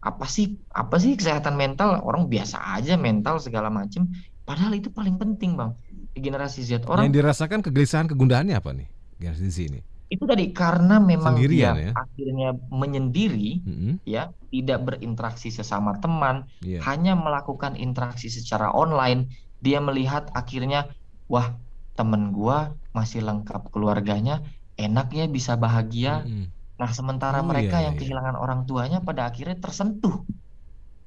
apa 0.00 0.24
sih 0.24 0.56
apa 0.72 0.96
sih 0.96 1.12
kesehatan 1.12 1.60
mental 1.60 2.00
orang 2.00 2.24
biasa 2.24 2.56
aja 2.80 2.96
mental 2.96 3.36
segala 3.36 3.68
macam 3.68 4.08
padahal 4.48 4.72
itu 4.72 4.88
paling 4.88 5.20
penting 5.20 5.60
bang 5.60 5.76
di 6.16 6.20
generasi 6.24 6.64
Z 6.64 6.88
orang 6.88 7.12
yang 7.12 7.16
dirasakan 7.20 7.60
kegelisahan 7.60 8.08
kegundahannya 8.08 8.56
apa 8.56 8.72
nih 8.72 8.88
generasi 9.20 9.52
Z 9.52 9.58
ini 9.68 9.80
itu 10.10 10.26
tadi 10.26 10.50
karena 10.50 10.98
memang 10.98 11.38
Sendirian, 11.38 11.74
dia 11.78 11.84
ya? 11.86 11.92
akhirnya 11.94 12.48
menyendiri 12.74 13.62
mm-hmm. 13.62 13.92
ya 14.02 14.34
tidak 14.50 14.78
berinteraksi 14.82 15.54
sesama 15.54 15.94
teman 16.02 16.50
yeah. 16.66 16.82
hanya 16.82 17.14
melakukan 17.14 17.78
interaksi 17.78 18.26
secara 18.26 18.74
online 18.74 19.30
dia 19.62 19.78
melihat 19.78 20.26
akhirnya 20.34 20.90
wah 21.30 21.54
temen 21.94 22.34
gua 22.34 22.74
masih 22.90 23.22
lengkap 23.22 23.70
keluarganya 23.70 24.42
enaknya 24.74 25.30
bisa 25.30 25.54
bahagia 25.54 26.26
mm-hmm. 26.26 26.59
Nah 26.80 26.88
sementara 26.88 27.44
oh, 27.44 27.46
mereka 27.46 27.76
iya, 27.76 27.92
yang 27.92 27.94
iya. 27.94 28.00
kehilangan 28.00 28.36
orang 28.40 28.64
tuanya 28.64 29.04
pada 29.04 29.28
akhirnya 29.28 29.60
tersentuh 29.60 30.24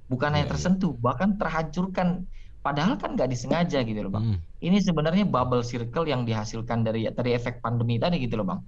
bukan 0.06 0.30
hanya 0.38 0.46
iya, 0.46 0.46
iya. 0.46 0.52
tersentuh 0.54 0.94
bahkan 1.02 1.34
terhancurkan 1.42 2.30
Padahal 2.64 2.96
kan 2.96 3.20
nggak 3.20 3.28
disengaja 3.28 3.84
gitu 3.84 4.00
loh 4.08 4.16
bang. 4.16 4.26
Hmm. 4.34 4.38
Ini 4.64 4.80
sebenarnya 4.80 5.28
bubble 5.28 5.68
circle 5.68 6.08
yang 6.08 6.24
dihasilkan 6.24 6.88
dari 6.88 7.04
dari 7.12 7.36
efek 7.36 7.60
pandemi 7.60 8.00
tadi 8.00 8.24
gitu 8.24 8.40
loh 8.40 8.56
bang. 8.56 8.60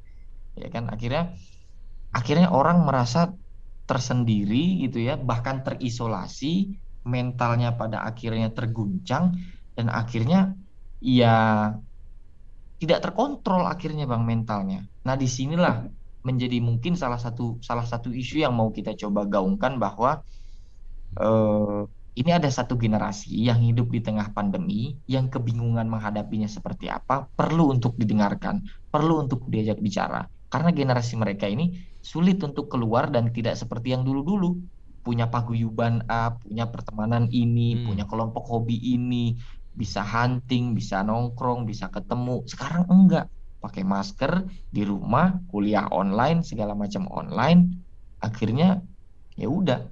Ya 0.60 0.68
kan 0.68 0.92
akhirnya 0.92 1.32
akhirnya 2.12 2.52
orang 2.52 2.84
merasa 2.84 3.32
tersendiri 3.88 4.84
gitu 4.84 5.00
ya, 5.00 5.16
bahkan 5.16 5.64
terisolasi, 5.64 6.76
mentalnya 7.08 7.80
pada 7.80 8.04
akhirnya 8.04 8.52
terguncang 8.52 9.40
dan 9.80 9.88
akhirnya 9.88 10.60
ya 11.00 11.72
tidak 12.84 13.00
terkontrol 13.00 13.64
akhirnya 13.64 14.04
bang 14.04 14.28
mentalnya. 14.28 14.84
Nah 15.08 15.16
di 15.16 15.32
sinilah 15.32 15.88
menjadi 16.26 16.58
mungkin 16.58 16.98
salah 16.98 17.22
satu 17.22 17.62
salah 17.62 17.86
satu 17.86 18.10
isu 18.10 18.42
yang 18.42 18.58
mau 18.58 18.74
kita 18.74 18.98
coba 18.98 19.30
gaungkan 19.30 19.78
bahwa 19.78 20.26
eh, 21.22 21.82
ini 22.16 22.32
ada 22.32 22.48
satu 22.48 22.80
generasi 22.80 23.36
yang 23.36 23.60
hidup 23.60 23.92
di 23.92 24.00
tengah 24.00 24.32
pandemi, 24.32 24.96
yang 25.04 25.28
kebingungan 25.28 25.84
menghadapinya 25.92 26.48
seperti 26.48 26.88
apa, 26.88 27.28
perlu 27.28 27.76
untuk 27.76 28.00
didengarkan, 28.00 28.64
perlu 28.88 29.28
untuk 29.28 29.44
diajak 29.52 29.84
bicara. 29.84 30.24
Karena 30.48 30.72
generasi 30.72 31.20
mereka 31.20 31.44
ini 31.44 31.76
sulit 32.00 32.40
untuk 32.40 32.72
keluar 32.72 33.12
dan 33.12 33.36
tidak 33.36 33.60
seperti 33.60 33.92
yang 33.92 34.08
dulu-dulu. 34.08 34.56
Punya 35.04 35.28
paguyuban 35.28 36.08
A, 36.08 36.34
punya 36.40 36.72
pertemanan 36.72 37.28
ini, 37.36 37.76
hmm. 37.76 37.84
punya 37.84 38.06
kelompok 38.08 38.48
hobi 38.48 38.80
ini, 38.80 39.36
bisa 39.76 40.00
hunting, 40.00 40.72
bisa 40.72 41.04
nongkrong, 41.04 41.68
bisa 41.68 41.92
ketemu. 41.92 42.48
Sekarang 42.48 42.88
enggak. 42.88 43.28
Pakai 43.66 43.82
masker 43.82 44.46
di 44.70 44.86
rumah, 44.86 45.42
kuliah 45.50 45.90
online, 45.90 46.46
segala 46.46 46.78
macam 46.78 47.10
online. 47.10 47.82
Akhirnya 48.22 48.86
ya 49.34 49.50
udah 49.50 49.90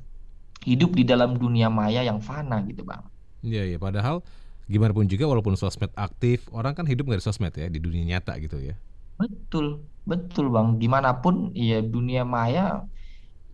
hidup 0.64 0.96
di 0.96 1.04
dalam 1.04 1.36
dunia 1.36 1.68
maya 1.68 2.06
yang 2.06 2.22
fana 2.22 2.62
gitu 2.70 2.86
bang. 2.86 3.04
Iya 3.44 3.68
iya 3.68 3.78
padahal 3.82 4.24
gimana 4.72 4.96
pun 4.96 5.10
juga 5.10 5.28
walaupun 5.28 5.60
sosmed 5.60 5.92
aktif 6.00 6.48
orang 6.56 6.72
kan 6.72 6.88
hidup 6.88 7.04
nggak 7.04 7.20
di 7.20 7.26
sosmed 7.28 7.52
ya 7.52 7.68
di 7.68 7.80
dunia 7.84 8.16
nyata 8.16 8.40
gitu 8.40 8.62
ya. 8.62 8.78
Betul 9.20 9.84
betul 10.08 10.48
bang 10.52 10.80
gimana 10.80 11.20
pun 11.20 11.52
ya 11.52 11.84
dunia 11.84 12.24
maya 12.24 12.88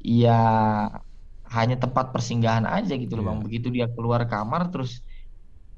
ya 0.01 0.39
hanya 1.49 1.75
tempat 1.81 2.13
persinggahan 2.13 2.65
aja 2.69 2.93
gitu 2.93 3.17
loh 3.17 3.25
yeah. 3.25 3.29
bang 3.33 3.39
begitu 3.41 3.67
dia 3.73 3.85
keluar 3.89 4.21
kamar 4.29 4.69
terus 4.69 5.01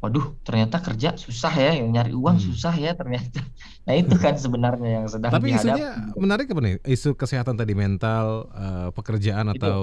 waduh 0.01 0.33
ternyata 0.41 0.81
kerja 0.81 1.13
susah 1.13 1.53
ya 1.53 1.77
nyari 1.77 2.09
uang 2.17 2.41
hmm. 2.41 2.45
susah 2.49 2.73
ya 2.73 2.97
ternyata 2.97 3.45
nah 3.85 3.93
itu 3.93 4.17
kan 4.17 4.33
sebenarnya 4.33 4.89
yang 5.01 5.05
sedang 5.05 5.29
tapi 5.29 5.53
dihadapi. 5.53 5.77
isunya 5.77 5.89
menarik 6.17 6.49
apa 6.49 6.61
nih 6.65 6.75
isu 6.89 7.13
kesehatan 7.13 7.53
tadi 7.53 7.77
mental 7.77 8.49
uh, 8.49 8.89
pekerjaan 8.97 9.53
itu, 9.53 9.61
atau 9.61 9.79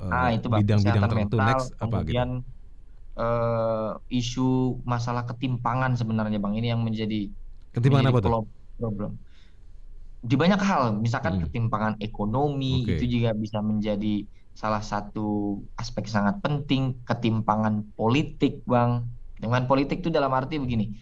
uh, 0.00 0.32
itu 0.32 0.48
bidang-bidang 0.48 1.04
tertentu 1.04 1.36
mental, 1.36 1.48
next 1.52 1.68
apa 1.76 1.96
kemudian 2.00 2.28
gitu? 2.40 3.20
uh, 3.20 3.92
isu 4.08 4.80
masalah 4.88 5.28
ketimpangan 5.28 5.92
sebenarnya 5.92 6.40
bang 6.40 6.54
ini 6.56 6.68
yang 6.72 6.80
menjadi 6.80 7.28
ketimpangan 7.76 8.16
menjadi 8.16 8.32
apa 8.32 8.40
tuh 8.40 8.48
problem 8.80 9.12
di 10.20 10.36
banyak 10.40 10.60
hal 10.60 10.96
misalkan 10.96 11.36
hmm. 11.36 11.42
ketimpangan 11.48 11.94
ekonomi 12.00 12.88
okay. 12.88 12.96
itu 12.96 13.20
juga 13.20 13.36
bisa 13.36 13.60
menjadi 13.60 14.24
salah 14.56 14.80
satu 14.80 15.60
aspek 15.76 16.08
sangat 16.08 16.40
penting 16.40 16.96
ketimpangan 17.04 17.84
politik 17.96 18.64
bang 18.64 19.04
dengan 19.40 19.64
politik 19.64 20.04
itu 20.04 20.12
dalam 20.12 20.30
arti 20.36 20.60
begini, 20.60 20.92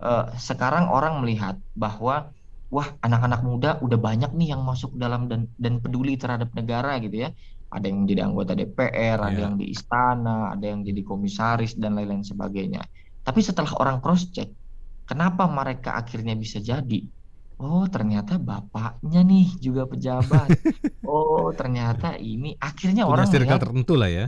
uh, 0.00 0.32
sekarang 0.40 0.88
orang 0.88 1.20
melihat 1.20 1.60
bahwa 1.76 2.32
wah 2.72 2.88
anak-anak 3.04 3.40
muda 3.44 3.70
udah 3.84 4.00
banyak 4.00 4.32
nih 4.32 4.56
yang 4.56 4.64
masuk 4.64 4.96
dalam 4.96 5.28
dan 5.28 5.44
dan 5.60 5.76
peduli 5.78 6.16
terhadap 6.16 6.48
negara 6.56 6.96
gitu 7.04 7.28
ya. 7.28 7.30
Ada 7.72 7.88
yang 7.88 8.04
menjadi 8.04 8.20
anggota 8.28 8.52
DPR, 8.52 9.16
yeah. 9.16 9.28
ada 9.28 9.32
iya. 9.32 9.44
yang 9.48 9.56
di 9.56 9.72
istana, 9.72 10.52
ada 10.52 10.64
yang 10.64 10.84
jadi 10.84 11.00
komisaris 11.04 11.76
dan 11.80 11.96
lain-lain 11.96 12.20
sebagainya. 12.20 12.84
Tapi 13.24 13.40
setelah 13.40 13.72
orang 13.80 14.04
cross 14.04 14.28
check, 14.28 14.52
kenapa 15.08 15.48
mereka 15.48 15.96
akhirnya 15.96 16.36
bisa 16.36 16.60
jadi? 16.60 17.00
Oh, 17.56 17.88
ternyata 17.88 18.36
bapaknya 18.36 19.24
nih 19.24 19.56
juga 19.56 19.88
pejabat. 19.88 20.52
oh, 21.08 21.48
ternyata 21.56 22.20
ini 22.20 22.52
akhirnya 22.60 23.08
Punya 23.08 23.14
orang 23.16 23.28
circle 23.30 23.60
tertentu 23.60 23.94
lah 23.96 24.10
ya 24.12 24.26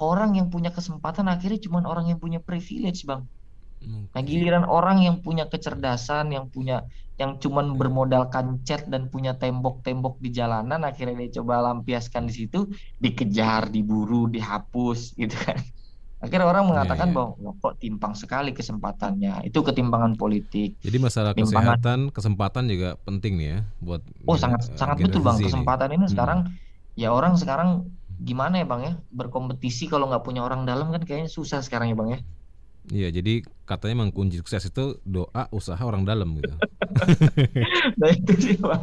orang 0.00 0.36
yang 0.38 0.48
punya 0.48 0.70
kesempatan 0.70 1.26
akhirnya 1.26 1.58
cuma 1.62 1.82
orang 1.84 2.10
yang 2.10 2.18
punya 2.18 2.38
privilege 2.38 3.04
bang 3.04 3.26
okay. 3.82 4.02
nah 4.14 4.22
giliran 4.22 4.64
orang 4.66 5.02
yang 5.02 5.16
punya 5.22 5.46
kecerdasan 5.46 6.34
yang 6.34 6.50
punya 6.50 6.84
yang 7.18 7.34
cuma 7.42 7.66
bermodalkan 7.66 8.62
chat 8.62 8.86
dan 8.86 9.10
punya 9.10 9.34
tembok-tembok 9.34 10.22
di 10.22 10.30
jalanan 10.30 10.86
akhirnya 10.86 11.26
dia 11.26 11.42
coba 11.42 11.66
lampiaskan 11.66 12.30
di 12.30 12.46
situ 12.46 12.70
dikejar 13.02 13.74
diburu 13.74 14.30
dihapus 14.30 15.18
gitu 15.18 15.34
kan 15.34 15.58
akhirnya 16.18 16.46
orang 16.50 16.66
iya, 16.66 16.70
mengatakan 16.74 17.08
yeah, 17.14 17.18
yeah. 17.18 17.34
bahwa 17.38 17.50
kok 17.62 17.74
timpang 17.78 18.14
sekali 18.18 18.50
kesempatannya 18.50 19.46
itu 19.46 19.58
ketimpangan 19.62 20.18
politik 20.18 20.74
jadi 20.82 20.98
masalah 20.98 21.30
timpangan... 21.30 21.78
kesehatan 21.78 21.98
kesempatan 22.10 22.64
juga 22.66 22.98
penting 23.06 23.38
nih 23.38 23.48
ya 23.54 23.58
buat 23.82 24.02
oh 24.26 24.38
sangat 24.38 24.66
sangat 24.74 24.98
betul 24.98 25.22
bang 25.22 25.38
kesempatan 25.38 25.88
ini, 25.94 25.96
ini 26.02 26.06
sekarang 26.10 26.38
hmm. 26.46 26.98
ya 26.98 27.08
orang 27.14 27.38
sekarang 27.38 27.86
gimana 28.18 28.62
ya 28.62 28.66
bang 28.66 28.82
ya 28.82 28.92
berkompetisi 29.14 29.86
kalau 29.86 30.10
nggak 30.10 30.26
punya 30.26 30.42
orang 30.42 30.66
dalam 30.66 30.90
kan 30.90 31.02
kayaknya 31.06 31.30
susah 31.30 31.62
sekarang 31.62 31.94
ya 31.94 31.96
bang 31.96 32.10
ya 32.18 32.20
Iya, 32.88 33.12
jadi 33.20 33.44
katanya 33.68 34.00
memang 34.00 34.16
kunci 34.16 34.40
sukses 34.40 34.64
itu 34.64 34.96
doa, 35.04 35.44
usaha 35.52 35.76
orang 35.76 36.08
dalam 36.08 36.40
gitu. 36.40 36.56
nah 38.00 38.08
itu 38.08 38.32
sih 38.40 38.56
Pak. 38.56 38.80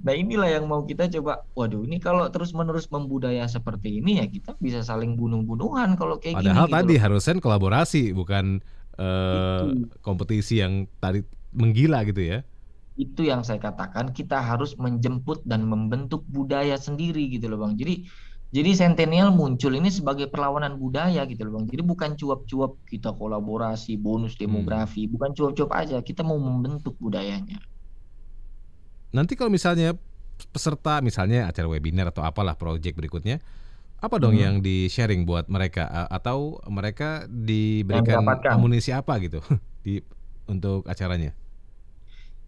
Nah 0.00 0.14
inilah 0.16 0.48
yang 0.48 0.64
mau 0.64 0.88
kita 0.88 1.12
coba. 1.20 1.44
Waduh, 1.52 1.84
ini 1.84 2.00
kalau 2.00 2.24
terus 2.32 2.56
menerus 2.56 2.88
membudaya 2.88 3.44
seperti 3.44 4.00
ini 4.00 4.24
ya 4.24 4.26
kita 4.28 4.56
bisa 4.56 4.80
saling 4.80 5.20
bunuh-bunuhan 5.20 6.00
kalau 6.00 6.16
kayak 6.16 6.40
Padahal 6.40 6.48
gini. 6.48 6.56
Padahal 6.56 6.68
tadi 6.72 6.94
gitu 6.96 7.02
harusnya 7.04 7.32
kolaborasi, 7.44 8.02
bukan 8.16 8.44
uh, 8.96 9.68
kompetisi 10.00 10.64
yang 10.64 10.88
tadi 10.96 11.20
menggila 11.52 12.08
gitu 12.08 12.24
ya. 12.24 12.38
Itu 12.96 13.20
yang 13.20 13.44
saya 13.44 13.60
katakan 13.60 14.16
kita 14.16 14.40
harus 14.40 14.80
menjemput 14.80 15.44
dan 15.44 15.68
membentuk 15.68 16.24
budaya 16.32 16.80
sendiri 16.80 17.28
gitu 17.28 17.52
loh 17.52 17.68
bang. 17.68 17.76
Jadi 17.76 18.08
jadi 18.52 18.76
Centennial 18.76 19.32
muncul 19.32 19.72
ini 19.72 19.88
sebagai 19.88 20.28
perlawanan 20.28 20.76
budaya 20.76 21.24
gitu 21.24 21.48
loh 21.48 21.56
Bang. 21.56 21.72
Jadi 21.72 21.82
bukan 21.88 22.10
cuap-cuap 22.20 22.76
kita 22.84 23.16
kolaborasi, 23.16 23.96
bonus 23.96 24.36
demografi, 24.36 25.08
hmm. 25.08 25.16
bukan 25.16 25.30
cuap-cuap 25.32 25.72
aja, 25.80 26.04
kita 26.04 26.20
mau 26.20 26.36
membentuk 26.36 26.92
budayanya. 27.00 27.56
Nanti 29.16 29.40
kalau 29.40 29.48
misalnya 29.48 29.96
peserta 30.52 31.00
misalnya 31.00 31.48
acara 31.48 31.64
webinar 31.64 32.12
atau 32.12 32.20
apalah 32.28 32.52
proyek 32.52 32.92
berikutnya, 32.92 33.40
apa 34.04 34.20
dong 34.20 34.36
hmm. 34.36 34.44
yang 34.44 34.54
di-sharing 34.60 35.24
buat 35.24 35.48
mereka 35.48 35.88
atau 36.12 36.60
mereka 36.68 37.24
diberikan 37.32 38.20
amunisi 38.52 38.92
apa 38.92 39.16
gitu 39.24 39.40
di 39.84 40.04
untuk 40.44 40.84
acaranya? 40.84 41.32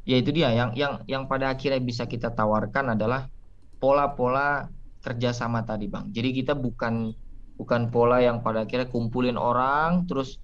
Ya 0.05 0.21
itu 0.21 0.37
dia 0.37 0.53
yang 0.53 0.77
yang 0.77 1.01
yang 1.09 1.25
pada 1.25 1.49
akhirnya 1.49 1.81
bisa 1.81 2.05
kita 2.05 2.29
tawarkan 2.29 2.93
adalah 2.93 3.33
pola-pola 3.81 4.69
kerjasama 5.05 5.69
tadi 5.69 5.87
bang. 5.93 6.09
Jadi 6.09 6.33
kita 6.33 6.57
bukan 6.57 7.13
bukan 7.61 7.93
pola 7.93 8.25
yang 8.25 8.41
pada 8.41 8.65
akhirnya 8.65 8.89
kumpulin 8.89 9.37
orang 9.37 10.09
terus 10.09 10.41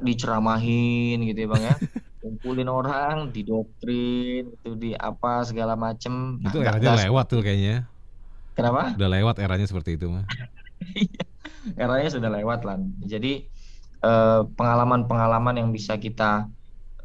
diceramahin 0.00 1.20
gitu 1.28 1.38
ya 1.44 1.48
bang 1.52 1.62
ya. 1.68 1.76
kumpulin 2.22 2.70
orang, 2.70 3.34
didoktrin, 3.34 4.54
itu 4.54 4.70
di 4.78 4.94
apa 4.94 5.42
segala 5.42 5.74
macem. 5.74 6.38
Itu 6.38 6.62
nah, 6.62 6.70
eranya 6.70 6.94
lewat 7.10 7.26
tuh 7.26 7.42
kayaknya. 7.42 7.90
Kenapa? 8.54 8.94
Udah 8.94 9.10
lewat 9.10 9.36
eranya 9.42 9.66
seperti 9.66 9.98
itu 9.98 10.06
mah. 10.06 10.24
Eranya 11.82 12.10
sudah 12.10 12.30
lewat 12.30 12.62
lah. 12.62 12.78
Jadi 13.06 13.42
eh, 14.02 14.40
pengalaman-pengalaman 14.54 15.62
yang 15.62 15.68
bisa 15.74 15.98
kita 15.98 16.46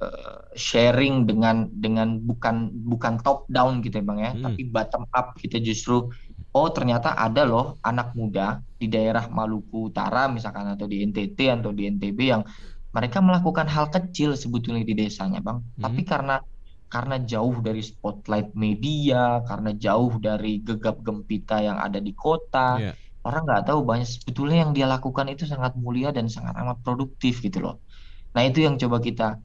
uh, 0.01 0.37
sharing 0.53 1.25
dengan 1.25 1.69
dengan 1.73 2.21
bukan 2.21 2.73
bukan 2.85 3.21
top 3.21 3.45
down 3.49 3.81
gitu 3.81 4.01
ya 4.01 4.05
bang 4.05 4.19
ya, 4.21 4.31
hmm. 4.33 4.43
tapi 4.45 4.61
bottom 4.69 5.03
up 5.13 5.37
kita 5.37 5.57
justru 5.61 6.09
oh 6.57 6.71
ternyata 6.73 7.13
ada 7.13 7.45
loh 7.45 7.77
anak 7.85 8.17
muda 8.17 8.57
di 8.77 8.89
daerah 8.89 9.29
Maluku 9.29 9.93
Utara 9.93 10.25
misalkan 10.25 10.73
atau 10.73 10.89
di 10.89 11.05
NTT 11.05 11.37
atau 11.61 11.69
di 11.69 11.85
NTB 11.85 12.19
yang 12.25 12.43
mereka 12.89 13.21
melakukan 13.21 13.69
hal 13.69 13.93
kecil 13.93 14.33
sebetulnya 14.33 14.81
di 14.81 14.97
desanya 14.97 15.37
bang, 15.37 15.61
hmm. 15.61 15.81
tapi 15.85 16.01
karena 16.01 16.41
karena 16.87 17.19
jauh 17.19 17.59
dari 17.59 17.83
spotlight 17.83 18.55
media, 18.55 19.43
karena 19.43 19.75
jauh 19.75 20.17
dari 20.17 20.63
gegap 20.63 21.03
gempita 21.03 21.59
yang 21.59 21.77
ada 21.77 21.99
di 21.99 22.15
kota, 22.15 22.79
yeah. 22.79 22.95
orang 23.27 23.43
nggak 23.43 23.67
tahu 23.67 23.83
banyak 23.83 24.07
sebetulnya 24.07 24.57
yang 24.65 24.71
dia 24.71 24.87
lakukan 24.87 25.27
itu 25.27 25.43
sangat 25.43 25.75
mulia 25.75 26.15
dan 26.15 26.31
sangat 26.31 26.55
amat 26.57 26.79
produktif 26.81 27.43
gitu 27.43 27.59
loh. 27.59 27.83
Nah 28.33 28.47
itu 28.47 28.63
yang 28.63 28.79
coba 28.79 29.03
kita 29.03 29.37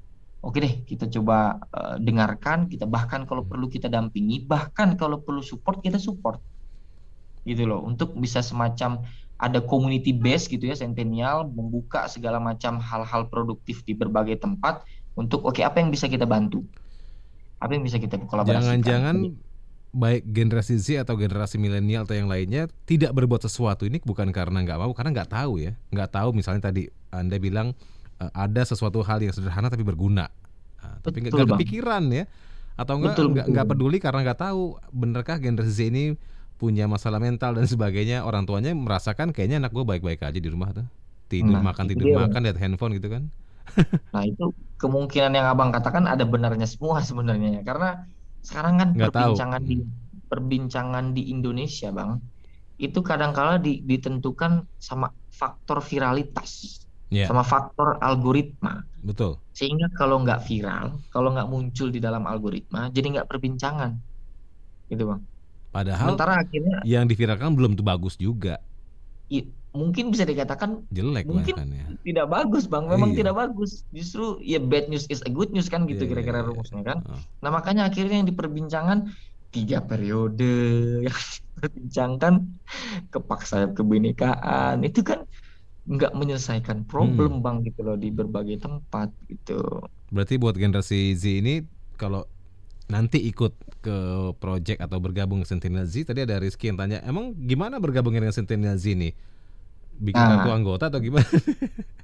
Oke 0.43 0.59
deh, 0.59 0.83
kita 0.83 1.07
coba 1.07 1.55
uh, 1.71 2.03
dengarkan, 2.03 2.67
kita 2.67 2.83
bahkan 2.83 3.23
kalau 3.31 3.47
perlu 3.47 3.71
kita 3.71 3.87
dampingi, 3.87 4.43
bahkan 4.43 4.99
kalau 4.99 5.23
perlu 5.23 5.39
support 5.39 5.79
kita 5.79 6.03
support. 6.03 6.43
Gitu 7.43 7.67
loh, 7.67 7.83
untuk 7.83 8.15
bisa 8.19 8.41
semacam 8.41 9.03
ada 9.43 9.59
community 9.59 10.15
base 10.15 10.47
gitu 10.47 10.71
ya, 10.71 10.77
Centennial 10.79 11.51
membuka 11.51 12.07
segala 12.07 12.39
macam 12.39 12.79
hal-hal 12.79 13.27
produktif 13.27 13.83
di 13.83 13.95
berbagai 13.95 14.39
tempat 14.39 14.87
untuk 15.19 15.43
oke 15.43 15.59
okay, 15.59 15.65
apa 15.67 15.83
yang 15.83 15.91
bisa 15.91 16.07
kita 16.07 16.23
bantu? 16.23 16.63
Apa 17.59 17.75
yang 17.75 17.83
bisa 17.83 17.99
kita 17.99 18.23
kolaborasikan? 18.23 18.79
Jangan-jangan 18.83 19.17
baik 19.93 20.25
generasi 20.25 20.81
Z 20.81 21.05
atau 21.05 21.19
generasi 21.21 21.61
milenial 21.61 22.09
atau 22.09 22.17
yang 22.17 22.31
lainnya 22.31 22.65
tidak 22.89 23.13
berbuat 23.13 23.45
sesuatu 23.45 23.85
ini 23.85 24.01
bukan 24.01 24.31
karena 24.31 24.63
nggak 24.65 24.79
mau, 24.79 24.95
karena 24.97 25.11
nggak 25.21 25.31
tahu 25.35 25.61
ya, 25.61 25.77
nggak 25.93 26.11
tahu 26.17 26.33
misalnya 26.33 26.71
tadi 26.71 26.89
anda 27.13 27.37
bilang 27.37 27.77
Eh, 28.23 28.31
ada 28.31 28.63
sesuatu 28.63 29.03
hal 29.03 29.19
yang 29.19 29.35
sederhana 29.35 29.67
tapi 29.67 29.83
berguna. 29.83 30.31
Nah, 30.79 30.97
tapi 31.03 31.27
nggak 31.27 31.59
kepikiran 31.59 32.07
ya, 32.11 32.25
atau 32.79 32.95
enggak 32.99 33.19
nggak 33.19 33.47
nggak 33.51 33.67
peduli 33.67 33.99
karena 33.99 34.21
nggak 34.31 34.41
tahu 34.41 34.79
benarkah 34.95 35.39
generasi 35.43 35.73
Z 35.75 35.81
ini 35.91 36.15
punya 36.63 36.87
masalah 36.87 37.19
mental 37.19 37.59
dan 37.59 37.67
sebagainya. 37.67 38.23
Orang 38.23 38.47
tuanya 38.47 38.71
merasakan 38.71 39.35
kayaknya 39.35 39.67
anak 39.67 39.75
gue 39.75 39.83
baik-baik 39.83 40.23
aja 40.23 40.39
di 40.39 40.47
rumah 40.47 40.71
tuh, 40.71 40.87
tidur 41.27 41.59
nah, 41.59 41.67
makan 41.67 41.91
tidur 41.91 42.15
makan 42.15 42.41
lihat 42.47 42.59
handphone 42.63 42.95
gitu 43.03 43.11
kan. 43.11 43.27
nah 44.15 44.23
itu 44.23 44.55
kemungkinan 44.79 45.35
yang 45.35 45.51
abang 45.51 45.75
katakan 45.75 46.07
ada 46.07 46.23
benarnya 46.23 46.71
semua 46.71 47.03
sebenarnya 47.09 47.59
ya 47.59 47.63
karena 47.67 48.07
sekarang 48.47 48.79
kan 48.79 48.89
nggak 48.95 49.11
perbincangan 49.11 49.63
tahu. 49.63 49.71
di 49.71 49.77
perbincangan 50.31 51.05
di 51.15 51.23
Indonesia 51.31 51.95
bang 51.95 52.19
itu 52.83 52.99
kadangkala 52.99 53.63
di, 53.63 53.79
ditentukan 53.87 54.67
sama 54.83 55.15
faktor 55.31 55.79
viralitas 55.79 56.83
yeah. 57.13 57.29
sama 57.29 57.45
faktor 57.45 58.01
algoritma. 58.01 58.83
Betul. 59.05 59.37
Sehingga 59.53 59.93
kalau 59.93 60.25
nggak 60.25 60.49
viral, 60.49 60.97
kalau 61.13 61.37
nggak 61.37 61.47
muncul 61.47 61.93
di 61.93 62.01
dalam 62.01 62.25
algoritma, 62.25 62.89
jadi 62.89 63.21
nggak 63.21 63.29
perbincangan, 63.29 63.93
gitu 64.89 65.05
bang. 65.13 65.21
Padahal 65.73 66.13
Sementara 66.13 66.45
akhirnya 66.45 66.79
yang 66.85 67.09
diviralkan 67.09 67.57
belum 67.57 67.73
tuh 67.81 67.87
bagus 67.87 68.15
juga. 68.21 68.61
I, 69.33 69.49
mungkin 69.73 70.13
bisa 70.13 70.29
dikatakan 70.29 70.85
jelek 70.93 71.25
mungkin 71.25 71.57
ya. 71.73 71.89
tidak 72.05 72.27
bagus 72.29 72.69
bang 72.69 72.85
memang 72.85 73.17
iya. 73.17 73.25
tidak 73.25 73.35
bagus 73.41 73.89
justru 73.89 74.37
ya 74.45 74.61
bad 74.61 74.93
news 74.93 75.09
is 75.09 75.25
a 75.25 75.33
good 75.33 75.49
news 75.57 75.73
kan 75.73 75.89
gitu 75.89 76.05
iya, 76.05 76.13
kira-kira 76.13 76.45
yeah, 76.45 76.49
rumusnya 76.53 76.85
kan 76.85 77.01
oh. 77.09 77.17
nah 77.41 77.49
makanya 77.49 77.89
akhirnya 77.89 78.21
yang 78.21 78.29
diperbincangkan 78.29 79.09
tiga 79.49 79.81
periode 79.81 80.53
yang 81.09 81.17
diperbincangkan 81.57 82.35
kepaksa 83.09 83.73
kebinekaan 83.73 84.85
itu 84.85 85.01
kan 85.01 85.25
nggak 85.83 86.15
menyelesaikan 86.15 86.87
problem 86.87 87.41
hmm. 87.41 87.45
bang 87.45 87.57
gitu 87.67 87.81
loh 87.83 87.99
di 87.99 88.15
berbagai 88.15 88.63
tempat 88.63 89.11
gitu. 89.27 89.83
Berarti 90.15 90.39
buat 90.39 90.55
generasi 90.55 91.11
Z 91.19 91.43
ini 91.43 91.67
kalau 91.99 92.23
nanti 92.91 93.23
ikut 93.23 93.53
ke 93.83 93.97
project 94.39 94.83
atau 94.83 94.99
bergabung 95.03 95.43
ke 95.43 95.47
Sentinel 95.47 95.87
Z 95.87 96.07
tadi 96.07 96.23
ada 96.23 96.39
Rizky 96.39 96.71
yang 96.71 96.79
tanya 96.79 97.03
emang 97.03 97.35
gimana 97.35 97.79
bergabung 97.83 98.15
dengan 98.15 98.35
Sentinel 98.35 98.79
Z 98.79 98.95
ini 98.95 99.11
bikin 100.03 100.19
nah, 100.19 100.43
kartu 100.43 100.51
anggota 100.51 100.85
atau 100.89 101.01
gimana? 101.03 101.27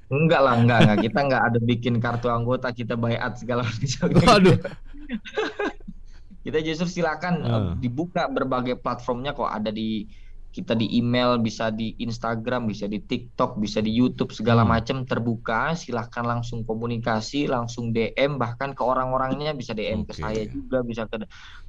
Enggak 0.09 0.41
lah 0.41 0.57
enggak 0.57 0.79
enggak 0.81 0.99
kita 1.05 1.19
enggak 1.21 1.43
ada 1.45 1.59
bikin 1.61 1.95
kartu 2.01 2.33
anggota 2.33 2.73
kita 2.73 2.97
bayat 2.97 3.37
segala 3.37 3.61
macam. 3.61 4.07
Waduh. 4.09 4.57
kita 6.49 6.57
justru 6.65 6.87
silakan 6.89 7.35
uh. 7.45 7.71
dibuka 7.77 8.25
berbagai 8.25 8.81
platformnya 8.81 9.37
kok 9.37 9.45
ada 9.45 9.69
di 9.69 10.09
kita 10.49 10.73
di 10.73 10.97
email, 10.97 11.37
bisa 11.37 11.69
di 11.69 11.93
Instagram, 12.01 12.65
bisa 12.65 12.89
di 12.89 12.97
TikTok, 12.97 13.61
bisa 13.61 13.85
di 13.85 13.93
YouTube 13.93 14.33
segala 14.33 14.65
hmm. 14.65 14.69
macam 14.69 14.97
terbuka. 15.05 15.77
Silahkan 15.77 16.25
langsung 16.25 16.65
komunikasi, 16.65 17.45
langsung 17.45 17.93
DM, 17.93 18.41
bahkan 18.41 18.73
ke 18.73 18.81
orang-orangnya 18.81 19.53
bisa 19.53 19.77
DM 19.77 20.03
okay. 20.03 20.09
ke 20.09 20.13
saya 20.17 20.43
juga, 20.49 20.81
bisa 20.81 21.05
ke 21.05 21.21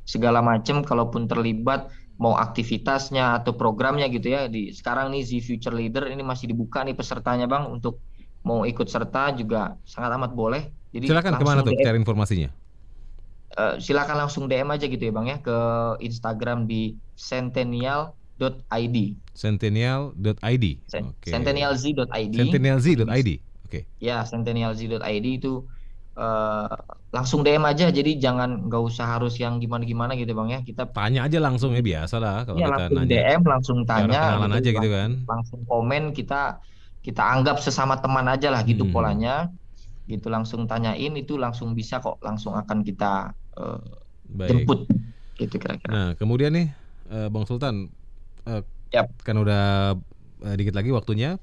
segala 0.09 0.40
macam. 0.40 0.81
Kalaupun 0.81 1.29
terlibat 1.29 1.93
mau 2.16 2.37
aktivitasnya 2.40 3.45
atau 3.45 3.53
programnya 3.53 4.09
gitu 4.09 4.33
ya. 4.33 4.49
Di 4.49 4.73
sekarang 4.73 5.12
nih 5.12 5.29
Z 5.29 5.31
Future 5.45 5.77
Leader 5.77 6.09
ini 6.09 6.25
masih 6.25 6.49
dibuka 6.49 6.81
nih 6.81 6.97
pesertanya 6.97 7.45
bang 7.45 7.69
untuk 7.69 8.01
mau 8.45 8.64
ikut 8.64 8.88
serta 8.88 9.37
juga 9.37 9.77
sangat 9.85 10.16
amat 10.16 10.33
boleh. 10.33 10.73
Jadi 10.97 11.05
silakan 11.05 11.37
ke 11.37 11.45
mana 11.45 11.61
tuh 11.61 11.77
cari 11.77 12.01
informasinya? 12.01 12.49
Uh, 13.51 13.77
silakan 13.83 14.25
langsung 14.25 14.47
DM 14.47 14.71
aja 14.71 14.87
gitu 14.87 15.11
ya 15.11 15.12
bang 15.12 15.27
ya 15.27 15.38
ke 15.43 15.59
Instagram 16.07 16.71
di 16.71 16.95
Centennial 17.19 18.14
Sentinel.id. 18.40 18.96
Sentinel.id. 19.37 20.66
Okay. 20.88 21.31
Sentinelz.id. 21.31 22.33
Sentinelz.id. 22.33 23.05
Oke. 23.05 23.68
Okay. 23.68 23.83
Ya, 24.00 24.24
Sentinelz.id 24.24 25.26
itu 25.29 25.68
uh, 26.16 26.72
langsung 27.11 27.42
DM 27.42 27.64
aja 27.66 27.90
jadi 27.90 28.16
jangan 28.18 28.70
nggak 28.70 28.83
usah 28.83 29.18
harus 29.18 29.37
yang 29.37 29.61
gimana-gimana 29.61 30.16
gitu 30.16 30.33
Bang 30.33 30.48
ya. 30.48 30.64
Kita 30.64 30.88
tanya 30.90 31.29
aja 31.29 31.38
langsung 31.38 31.76
ya 31.76 31.83
biasa 31.85 32.16
lah 32.16 32.48
kalau 32.48 32.59
ya, 32.59 32.66
kita 32.66 32.76
langsung 32.76 32.96
nanya. 32.96 33.11
DM 33.12 33.40
langsung 33.44 33.79
tanya 33.85 34.22
gitu, 34.37 34.57
aja 34.57 34.68
gitu 34.72 34.88
kan. 34.88 35.11
Langsung 35.29 35.61
komen 35.68 36.03
kita 36.16 36.42
kita 37.00 37.22
anggap 37.24 37.57
sesama 37.61 37.96
teman 38.00 38.29
aja 38.29 38.48
lah 38.48 38.64
gitu 38.64 38.88
hmm. 38.88 38.94
polanya. 38.94 39.53
Gitu 40.09 40.26
langsung 40.26 40.66
tanyain 40.66 41.14
itu 41.14 41.38
langsung 41.38 41.76
bisa 41.76 42.03
kok 42.03 42.18
langsung 42.24 42.59
akan 42.59 42.83
kita 42.83 43.31
uh, 43.55 43.79
jemput 44.48 44.87
gitu 45.38 45.57
kira-kira. 45.57 45.90
Nah, 45.90 46.11
kemudian 46.18 46.50
nih 46.53 46.68
uh, 47.11 47.29
Bang 47.31 47.46
Sultan 47.46 47.88
uh, 48.46 48.62
yep. 48.94 49.11
kan 49.24 49.37
udah 49.37 49.96
uh, 50.44 50.55
dikit 50.57 50.76
lagi 50.76 50.90
waktunya. 50.92 51.37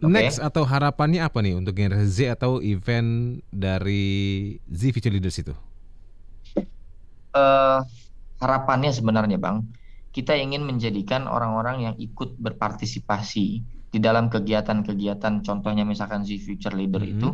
Okay. 0.00 0.08
Next 0.08 0.40
atau 0.40 0.64
harapannya 0.64 1.20
apa 1.20 1.44
nih 1.44 1.60
untuk 1.60 1.76
generasi 1.76 2.08
Z 2.08 2.18
atau 2.40 2.64
event 2.64 3.36
dari 3.52 4.56
Z 4.64 4.96
Future 4.96 5.12
Leaders 5.12 5.36
itu? 5.36 5.52
Uh, 7.36 7.84
harapannya 8.42 8.88
sebenarnya 8.96 9.36
bang, 9.36 9.60
kita 10.16 10.32
ingin 10.32 10.64
menjadikan 10.64 11.28
orang-orang 11.28 11.84
yang 11.84 11.94
ikut 12.00 12.40
berpartisipasi 12.40 13.46
di 13.90 13.98
dalam 14.00 14.32
kegiatan-kegiatan, 14.32 15.44
contohnya 15.44 15.84
misalkan 15.84 16.24
Z 16.24 16.48
Future 16.48 16.72
Leader 16.72 17.04
mm 17.04 17.08
-hmm. 17.10 17.14
itu, 17.20 17.28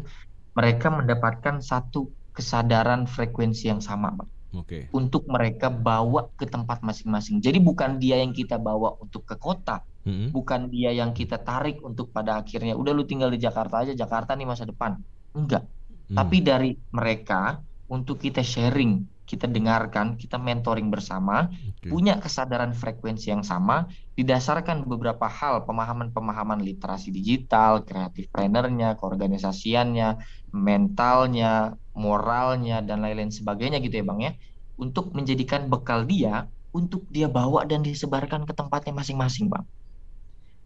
mereka 0.59 0.91
mendapatkan 0.91 1.63
satu 1.63 2.11
kesadaran 2.35 3.07
frekuensi 3.07 3.71
yang 3.71 3.79
sama, 3.79 4.11
bang 4.11 4.36
okay. 4.55 4.87
untuk 4.95 5.27
mereka 5.27 5.73
bawa 5.73 6.31
ke 6.37 6.47
tempat 6.47 6.85
masing-masing. 6.85 7.43
Jadi 7.43 7.59
bukan 7.59 7.99
dia 7.99 8.21
yang 8.21 8.31
kita 8.31 8.61
bawa 8.61 8.95
untuk 9.01 9.27
ke 9.27 9.35
kota, 9.41 9.83
mm-hmm. 10.07 10.31
bukan 10.31 10.69
dia 10.71 10.93
yang 10.93 11.11
kita 11.17 11.41
tarik 11.41 11.83
untuk 11.83 12.13
pada 12.13 12.39
akhirnya 12.39 12.77
udah 12.77 12.93
lu 12.93 13.09
tinggal 13.09 13.33
di 13.33 13.41
Jakarta 13.41 13.83
aja, 13.83 13.93
Jakarta 13.97 14.37
nih 14.37 14.47
masa 14.47 14.69
depan. 14.69 15.01
Enggak. 15.35 15.67
Mm. 16.13 16.17
Tapi 16.17 16.37
dari 16.45 16.71
mereka 16.95 17.59
untuk 17.91 18.23
kita 18.23 18.43
sharing, 18.43 19.03
kita 19.27 19.51
dengarkan, 19.51 20.15
kita 20.15 20.39
mentoring 20.39 20.87
bersama, 20.87 21.51
okay. 21.51 21.91
punya 21.91 22.23
kesadaran 22.23 22.71
frekuensi 22.71 23.35
yang 23.35 23.43
sama, 23.43 23.91
didasarkan 24.15 24.87
beberapa 24.87 25.27
hal, 25.27 25.67
pemahaman-pemahaman 25.67 26.63
literasi 26.63 27.11
digital, 27.11 27.83
kreatif 27.83 28.31
plannernya, 28.31 28.95
keorganisasiannya, 28.95 30.23
mentalnya, 30.55 31.75
moralnya, 31.99 32.81
dan 32.87 33.03
lain-lain 33.03 33.35
sebagainya 33.35 33.83
gitu 33.83 33.99
ya 34.01 34.05
Bang 34.07 34.23
ya, 34.23 34.33
untuk 34.79 35.11
menjadikan 35.13 35.67
bekal 35.67 36.07
dia, 36.07 36.47
untuk 36.71 37.03
dia 37.11 37.27
bawa 37.27 37.67
dan 37.67 37.83
disebarkan 37.83 38.47
ke 38.47 38.55
tempatnya 38.55 38.95
masing-masing 38.95 39.51
Bang. 39.51 39.67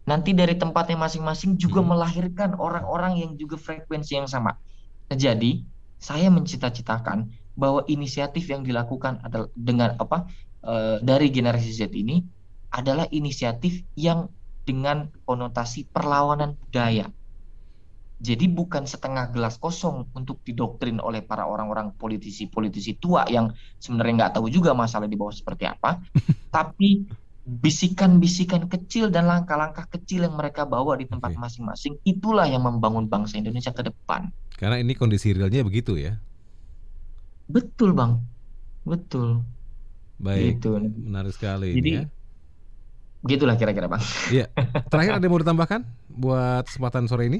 Nanti 0.05 0.37
dari 0.37 0.53
tempatnya 0.53 1.01
masing-masing 1.01 1.57
juga 1.57 1.81
hmm. 1.81 1.89
melahirkan 1.97 2.49
orang-orang 2.61 3.25
yang 3.25 3.31
juga 3.37 3.57
frekuensi 3.57 4.21
yang 4.21 4.29
sama. 4.29 4.57
Jadi, 5.11 5.65
saya 6.01 6.33
mencita-citakan 6.33 7.29
bahwa 7.61 7.85
inisiatif 7.85 8.49
yang 8.49 8.65
dilakukan 8.65 9.21
adalah 9.21 9.53
dengan 9.53 9.93
apa 10.01 10.25
uh, 10.65 10.97
dari 10.97 11.29
generasi 11.29 11.69
Z 11.69 11.93
ini 11.93 12.25
adalah 12.73 13.05
inisiatif 13.13 13.85
yang 13.93 14.33
dengan 14.65 15.13
konotasi 15.29 15.85
perlawanan 15.93 16.57
budaya. 16.57 17.05
Jadi 18.21 18.45
bukan 18.49 18.85
setengah 18.85 19.33
gelas 19.33 19.57
kosong 19.57 20.09
untuk 20.13 20.41
didoktrin 20.45 21.01
oleh 21.01 21.25
para 21.25 21.45
orang-orang 21.45 21.93
politisi-politisi 21.97 23.01
tua 23.01 23.25
yang 23.29 23.49
sebenarnya 23.81 24.25
nggak 24.25 24.33
tahu 24.37 24.49
juga 24.49 24.77
masalah 24.77 25.09
di 25.09 25.17
bawah 25.17 25.33
seperti 25.33 25.65
apa, 25.65 26.01
tapi 26.55 27.05
bisikan-bisikan 27.41 28.69
kecil 28.69 29.09
dan 29.09 29.25
langkah-langkah 29.25 29.89
kecil 29.97 30.29
yang 30.29 30.37
mereka 30.37 30.69
bawa 30.69 30.93
di 30.93 31.09
tempat 31.09 31.33
masing-masing 31.33 31.97
itulah 32.05 32.45
yang 32.45 32.61
membangun 32.61 33.09
bangsa 33.09 33.41
Indonesia 33.41 33.73
ke 33.73 33.89
depan. 33.89 34.29
Karena 34.61 34.77
ini 34.77 34.93
kondisi 34.93 35.33
realnya 35.33 35.65
begitu 35.65 35.97
ya. 35.97 36.21
Betul 37.51 37.91
bang, 37.91 38.23
betul. 38.87 39.43
Baik, 40.21 40.63
gitu. 40.63 40.79
menarik 40.79 41.33
sekali. 41.35 41.75
Jadi, 41.75 41.79
ini 41.83 41.91
ya. 41.99 42.05
Begitulah 43.21 43.59
kira-kira 43.59 43.91
bang. 43.91 44.03
Iya. 44.31 44.45
Terakhir 44.87 45.11
ada 45.19 45.23
yang 45.27 45.33
mau 45.35 45.41
ditambahkan 45.43 45.81
buat 46.07 46.63
kesempatan 46.71 47.11
sore 47.11 47.27
ini? 47.27 47.39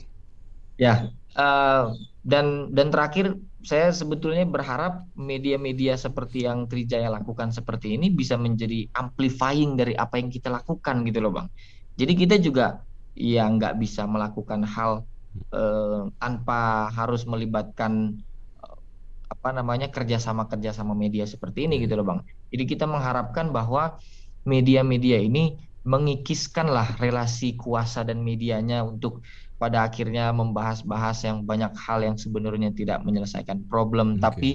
Ya, 0.75 1.13
uh, 1.37 1.93
dan 2.25 2.73
dan 2.73 2.89
terakhir 2.89 3.37
saya 3.61 3.93
sebetulnya 3.93 4.41
berharap 4.49 5.05
media-media 5.13 5.93
seperti 5.93 6.49
yang 6.49 6.65
Trijaya 6.65 7.13
lakukan 7.13 7.53
seperti 7.53 7.93
ini 7.93 8.09
bisa 8.09 8.33
menjadi 8.33 8.89
amplifying 8.97 9.77
dari 9.77 9.93
apa 9.93 10.17
yang 10.17 10.33
kita 10.33 10.49
lakukan 10.49 11.05
gitu 11.05 11.21
loh 11.21 11.33
bang. 11.33 11.47
Jadi 12.01 12.13
kita 12.17 12.35
juga 12.41 12.81
ya 13.13 13.45
nggak 13.45 13.77
bisa 13.77 14.09
melakukan 14.09 14.65
hal 14.65 15.05
uh, 15.53 16.09
tanpa 16.17 16.89
harus 16.89 17.29
melibatkan 17.29 18.17
apa 19.41 19.57
namanya 19.57 19.89
kerjasama 19.89 20.45
kerjasama 20.45 20.93
media 20.93 21.25
seperti 21.25 21.65
ini 21.65 21.81
gitu 21.81 21.97
loh 21.97 22.05
bang. 22.05 22.19
Jadi 22.53 22.63
kita 22.69 22.85
mengharapkan 22.85 23.49
bahwa 23.49 23.97
media-media 24.45 25.17
ini 25.17 25.57
mengikiskanlah 25.81 27.01
relasi 27.01 27.57
kuasa 27.57 28.05
dan 28.05 28.21
medianya 28.21 28.85
untuk 28.85 29.25
pada 29.57 29.85
akhirnya 29.85 30.29
membahas-bahas 30.29 31.25
yang 31.25 31.41
banyak 31.41 31.73
hal 31.73 32.05
yang 32.05 32.17
sebenarnya 32.17 32.69
tidak 32.73 33.01
menyelesaikan 33.01 33.65
problem 33.65 34.17
okay. 34.17 34.21
tapi 34.21 34.49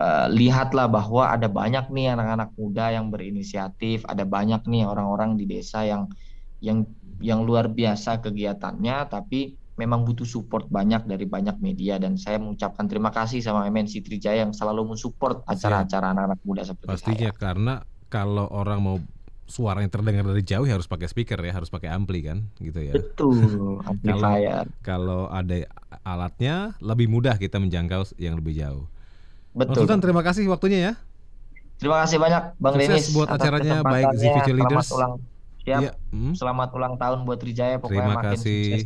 uh, 0.00 0.28
lihatlah 0.32 0.88
bahwa 0.88 1.28
ada 1.28 1.48
banyak 1.48 1.88
nih 1.92 2.12
anak-anak 2.12 2.52
muda 2.56 2.92
yang 2.92 3.12
berinisiatif 3.12 4.04
ada 4.08 4.24
banyak 4.24 4.64
nih 4.64 4.88
orang-orang 4.88 5.36
di 5.36 5.44
desa 5.48 5.84
yang 5.84 6.08
yang 6.60 6.88
yang 7.20 7.44
luar 7.44 7.68
biasa 7.68 8.20
kegiatannya 8.24 9.12
tapi 9.12 9.59
memang 9.80 10.04
butuh 10.04 10.28
support 10.28 10.68
banyak 10.68 11.08
dari 11.08 11.24
banyak 11.24 11.56
media 11.64 11.96
dan 11.96 12.20
saya 12.20 12.36
mengucapkan 12.36 12.84
terima 12.84 13.08
kasih 13.08 13.40
sama 13.40 13.64
MNC 13.72 14.04
Trijaya 14.04 14.44
yang 14.44 14.52
selalu 14.52 14.92
mensupport 14.92 15.40
acara-acara 15.48 16.12
anak-anak 16.12 16.40
muda 16.44 16.62
seperti 16.68 16.92
Pastinya 16.92 17.32
saya. 17.32 17.40
karena 17.40 17.74
kalau 18.12 18.44
orang 18.52 18.78
mau 18.84 18.96
suara 19.48 19.82
yang 19.82 19.90
terdengar 19.90 20.22
dari 20.22 20.44
jauh 20.44 20.62
ya 20.68 20.78
harus 20.78 20.86
pakai 20.86 21.10
speaker 21.10 21.40
ya, 21.42 21.50
harus 21.50 21.66
pakai 21.72 21.90
ampli 21.90 22.22
kan, 22.22 22.46
gitu 22.62 22.78
ya. 22.78 22.94
Betul, 22.94 23.82
amplifier. 23.90 24.70
Kalau, 24.84 25.26
kalau 25.26 25.34
ada 25.34 25.66
alatnya 26.06 26.78
lebih 26.78 27.10
mudah 27.10 27.34
kita 27.34 27.58
menjangkau 27.58 28.14
yang 28.22 28.38
lebih 28.38 28.54
jauh. 28.54 28.86
Betul. 29.50 29.82
Sultan, 29.82 29.98
terima 29.98 30.22
kasih 30.22 30.46
waktunya 30.46 30.78
ya. 30.78 30.92
Terima 31.82 32.04
kasih 32.06 32.20
banyak 32.22 32.42
Bang 32.60 32.76
Sukses 32.76 32.86
Denis 32.86 33.06
buat 33.16 33.28
acaranya 33.32 33.80
baik 33.82 34.06
Z 34.14 34.22
Future 34.36 34.54
Leaders. 34.54 34.86
Selamat 34.86 34.98
ulang 35.00 35.12
siap. 35.64 35.80
Ya. 35.82 35.92
Hmm. 36.12 36.32
Selamat 36.36 36.68
ulang 36.76 36.94
tahun 37.00 37.18
buat 37.24 37.38
Trijaya 37.40 37.76
pokoknya 37.80 38.04
terima 38.04 38.14
makin 38.20 38.30
kasih. 38.36 38.62
sukses 38.62 38.82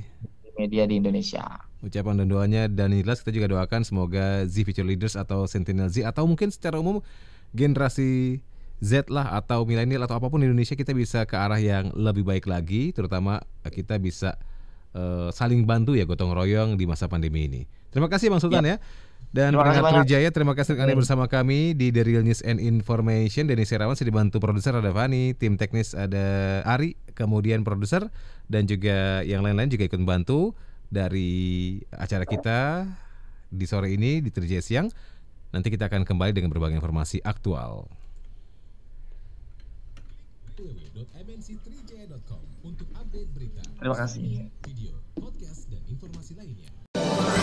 media 0.56 0.88
di 0.88 0.98
Indonesia. 0.98 1.44
Ucapan 1.84 2.24
dan 2.24 2.28
doanya 2.30 2.62
dan 2.70 2.94
jelas 2.94 3.20
kita 3.20 3.34
juga 3.34 3.52
doakan 3.52 3.84
semoga 3.84 4.46
Z 4.48 4.64
Future 4.64 4.86
Leaders 4.86 5.14
atau 5.18 5.44
Sentinel 5.44 5.92
Z 5.92 6.06
atau 6.06 6.24
mungkin 6.24 6.48
secara 6.48 6.80
umum 6.80 7.04
generasi 7.52 8.40
Z 8.82 9.08
lah 9.12 9.36
atau 9.36 9.62
milenial 9.68 10.04
atau 10.04 10.18
apa 10.18 10.26
pun 10.28 10.42
di 10.42 10.48
Indonesia 10.48 10.74
kita 10.74 10.96
bisa 10.96 11.24
ke 11.28 11.36
arah 11.36 11.60
yang 11.60 11.92
lebih 11.94 12.26
baik 12.26 12.48
lagi 12.50 12.90
terutama 12.90 13.40
kita 13.68 13.96
bisa 14.00 14.36
uh, 14.96 15.28
saling 15.30 15.62
bantu 15.68 15.94
ya 15.94 16.08
gotong 16.08 16.32
royong 16.32 16.74
di 16.80 16.84
masa 16.88 17.06
pandemi 17.10 17.46
ini. 17.46 17.62
Terima 17.94 18.10
kasih 18.10 18.26
Bang 18.26 18.42
Sultan 18.42 18.66
ya. 18.66 18.74
ya. 18.74 18.76
Dan 19.34 19.58
pendengar 19.58 20.06
Trijaya, 20.06 20.30
terima 20.30 20.54
kasih 20.54 20.78
kalian 20.78 20.94
bersama 20.94 21.26
kami 21.26 21.74
di 21.74 21.90
The 21.90 22.06
Real 22.06 22.22
News 22.22 22.38
and 22.46 22.62
Information. 22.62 23.50
Denny 23.50 23.66
Serawan 23.66 23.98
saya 23.98 24.06
dibantu 24.06 24.38
produser 24.38 24.78
ada 24.78 24.94
Fani, 24.94 25.34
tim 25.34 25.58
teknis 25.58 25.90
ada 25.90 26.62
Ari, 26.62 26.94
kemudian 27.18 27.66
produser 27.66 28.14
dan 28.46 28.70
juga 28.70 29.26
yang 29.26 29.42
lain-lain 29.42 29.74
juga 29.74 29.90
ikut 29.90 29.98
membantu 29.98 30.54
dari 30.86 31.82
acara 31.90 32.22
kita 32.30 32.86
di 33.50 33.66
sore 33.66 33.90
ini 33.90 34.22
di 34.22 34.30
Trijaya 34.30 34.62
Siang. 34.62 34.86
Nanti 35.50 35.66
kita 35.66 35.90
akan 35.90 36.06
kembali 36.06 36.30
dengan 36.30 36.54
berbagai 36.54 36.78
informasi 36.78 37.18
aktual 37.26 37.90
www.mnc3jaya.com 40.54 42.38
untuk 42.62 42.86
update 42.94 43.30
berita, 43.34 43.66
Terima 43.82 43.98
kasih. 43.98 44.46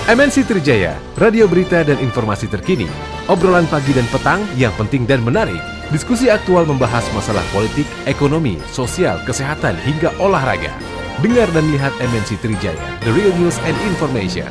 MNC 0.10 0.50
Trijaya, 0.50 0.98
radio 1.14 1.46
berita 1.46 1.86
dan 1.86 2.02
informasi 2.02 2.50
terkini. 2.50 2.90
Obrolan 3.30 3.70
pagi 3.70 3.94
dan 3.94 4.10
petang 4.10 4.42
yang 4.58 4.74
penting 4.74 5.06
dan 5.06 5.22
menarik. 5.22 5.62
Diskusi 5.94 6.26
aktual 6.26 6.66
membahas 6.66 7.06
masalah 7.14 7.46
politik, 7.54 7.86
ekonomi, 8.10 8.58
sosial, 8.74 9.22
kesehatan, 9.30 9.78
hingga 9.86 10.10
olahraga. 10.18 10.74
Dengar 11.22 11.46
dan 11.54 11.70
lihat 11.70 11.94
MNC 12.02 12.42
Trijaya, 12.42 12.82
The 13.06 13.14
Real 13.14 13.30
News 13.38 13.62
and 13.62 13.78
Information. 13.94 14.40